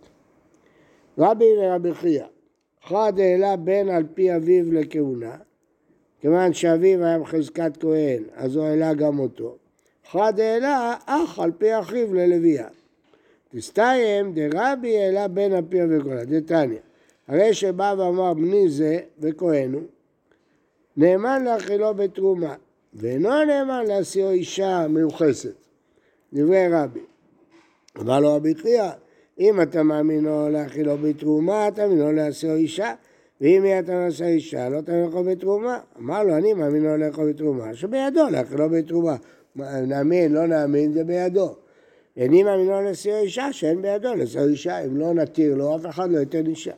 רבי 1.17 1.45
ורבי 1.59 1.93
חייא, 1.93 2.25
אחד 2.85 3.13
העלה 3.19 3.55
בן 3.55 3.89
על 3.89 4.03
פי 4.13 4.35
אביו 4.35 4.73
לכהונה, 4.73 5.35
כיוון 6.21 6.53
שאביו 6.53 7.05
היה 7.05 7.19
בחזקת 7.19 7.77
כהן, 7.79 8.23
אז 8.33 8.55
הוא 8.55 8.65
העלה 8.65 8.93
גם 8.93 9.19
אותו. 9.19 9.55
אחד 10.07 10.39
העלה 10.39 10.95
אח 11.05 11.39
על 11.39 11.51
פי 11.57 11.79
אחיו 11.79 12.13
ללוויה. 12.13 12.67
תסתיים 13.49 14.33
דרבי 14.33 14.97
העלה 14.97 15.27
בן 15.27 15.51
על 15.51 15.63
פי 15.69 15.83
אביו 15.83 15.99
לכהונה, 15.99 16.25
דתניא. 16.25 16.79
הרי 17.27 17.53
שבא 17.53 17.95
ואמר 17.97 18.33
בני 18.33 18.69
זה 18.69 18.99
וכהן 19.19 19.73
הוא, 19.73 19.83
נאמן 20.97 21.43
לאכילו 21.43 21.93
בתרומה, 21.93 22.55
ואינו 22.93 23.45
נאמן 23.45 23.85
להשיאו 23.87 24.29
אישה 24.29 24.87
מיוחסת. 24.89 25.55
דברי 26.33 26.67
רבי. 26.71 26.99
אמר 27.99 28.19
לו 28.19 28.35
רבי 28.35 28.55
חייא, 28.55 28.91
אם 29.39 29.61
אתה 29.61 29.83
מאמין 29.83 30.23
לו 30.23 30.49
להאכילו 30.49 30.97
בתרומה, 30.97 31.67
אתה 31.67 31.87
מאמין 31.87 31.99
לו 31.99 32.11
להשיאו 32.11 32.55
אישה, 32.55 32.93
ואם 33.41 33.61
יהיה 33.65 33.79
אתה 33.79 34.07
נשא 34.07 34.25
אישה, 34.25 34.69
לא 34.69 34.81
תאמין 34.81 35.05
לאכול 35.05 35.31
בתרומה. 35.31 35.79
אמר 35.99 36.23
לו, 36.23 36.37
אני 36.37 36.53
מאמין 36.53 36.83
לו 36.83 36.97
לאכול 36.97 37.31
בתרומה, 37.31 37.75
שבידו 37.75 38.29
להאכילו 38.31 38.69
בתרומה. 38.69 39.15
מה, 39.55 39.81
נאמין, 39.81 40.31
לא 40.31 40.47
נאמין, 40.47 40.93
זה 40.93 41.03
בידו. 41.03 41.55
ואני 42.17 42.43
מאמין 42.43 42.67
לו 42.67 42.81
להשיאו 42.81 43.17
אישה, 43.17 43.53
שאין 43.53 43.81
בידו 43.81 44.15
להשיאו 44.15 44.47
אישה. 44.47 44.85
אם 44.85 44.97
לא 44.97 45.13
נתיר 45.13 45.55
לו, 45.55 45.75
אף 45.75 45.85
אחד 45.85 46.11
לא 46.11 46.19
ייתן 46.19 46.47
אישה. 46.47 46.73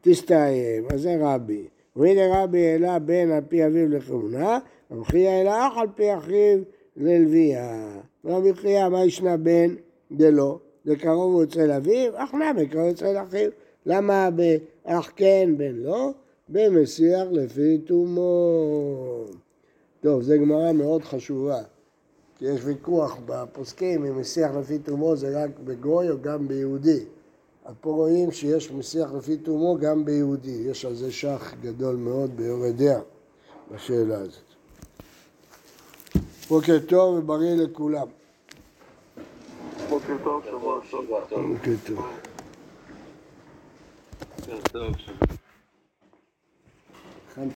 תסתיים, 0.00 0.84
אז 0.90 1.02
זה 1.02 1.16
רבי. 1.20 1.66
והנה 1.96 2.42
רבי 2.42 2.66
העלה 2.66 2.98
בן 2.98 3.30
על 3.30 3.42
פי 3.48 3.66
אביו 3.66 3.88
לכהונה, 3.88 4.58
רבי 4.90 5.28
העלה 5.28 5.68
אח 5.68 5.72
על 5.76 5.86
פי 5.94 6.14
אחיו 6.14 6.58
ללוויה. 6.96 7.88
רבי 8.24 8.54
חייא, 8.54 8.88
מה 8.88 9.04
ישנה 9.04 9.36
בן 9.36 9.74
דלא? 10.12 10.58
זה 10.84 10.96
קרוב 10.96 11.34
הוא 11.34 11.44
אצל 11.44 11.72
אביו, 11.72 12.12
אח 12.16 12.34
נמי 12.34 12.66
קרוב 12.66 12.84
אצל 12.84 13.16
אחיו. 13.22 13.50
למה 13.86 14.28
באח 14.30 15.12
כן, 15.16 15.50
בן 15.56 15.74
לא? 15.74 16.10
במסיח 16.48 17.26
לפי 17.30 17.78
תומו. 17.78 19.24
טוב, 20.00 20.22
זו 20.22 20.34
גמרא 20.40 20.72
מאוד 20.72 21.02
חשובה. 21.02 21.62
כי 22.38 22.44
יש 22.44 22.60
ויכוח 22.64 23.16
בפוסקים 23.26 24.04
אם 24.04 24.20
מסיח 24.20 24.50
לפי 24.60 24.78
תומו 24.78 25.16
זה 25.16 25.44
רק 25.44 25.50
בגוי 25.64 26.10
או 26.10 26.20
גם 26.22 26.48
ביהודי. 26.48 27.04
אז 27.64 27.74
פה 27.80 27.90
רואים 27.90 28.32
שיש 28.32 28.72
מסיח 28.72 29.12
לפי 29.12 29.36
תומו 29.36 29.78
גם 29.80 30.04
ביהודי. 30.04 30.62
יש 30.66 30.84
על 30.84 30.94
זה 30.94 31.12
שח 31.12 31.54
גדול 31.62 31.96
מאוד 31.96 32.36
ביורי 32.36 32.72
דעה 32.72 33.00
בשאלה 33.74 34.18
הזאת. 34.18 34.42
בוקר 36.48 36.78
טוב 36.88 37.14
ובריא 37.18 37.54
לכולם. 37.54 38.06
בוקר 40.08 40.24
טוב, 40.24 40.84
שבוע 40.90 41.20
טוב. 41.28 41.52
בוקר 41.52 41.70
טוב. 41.86 42.06
טוב, 44.72 44.96
שבוע. 44.98 45.41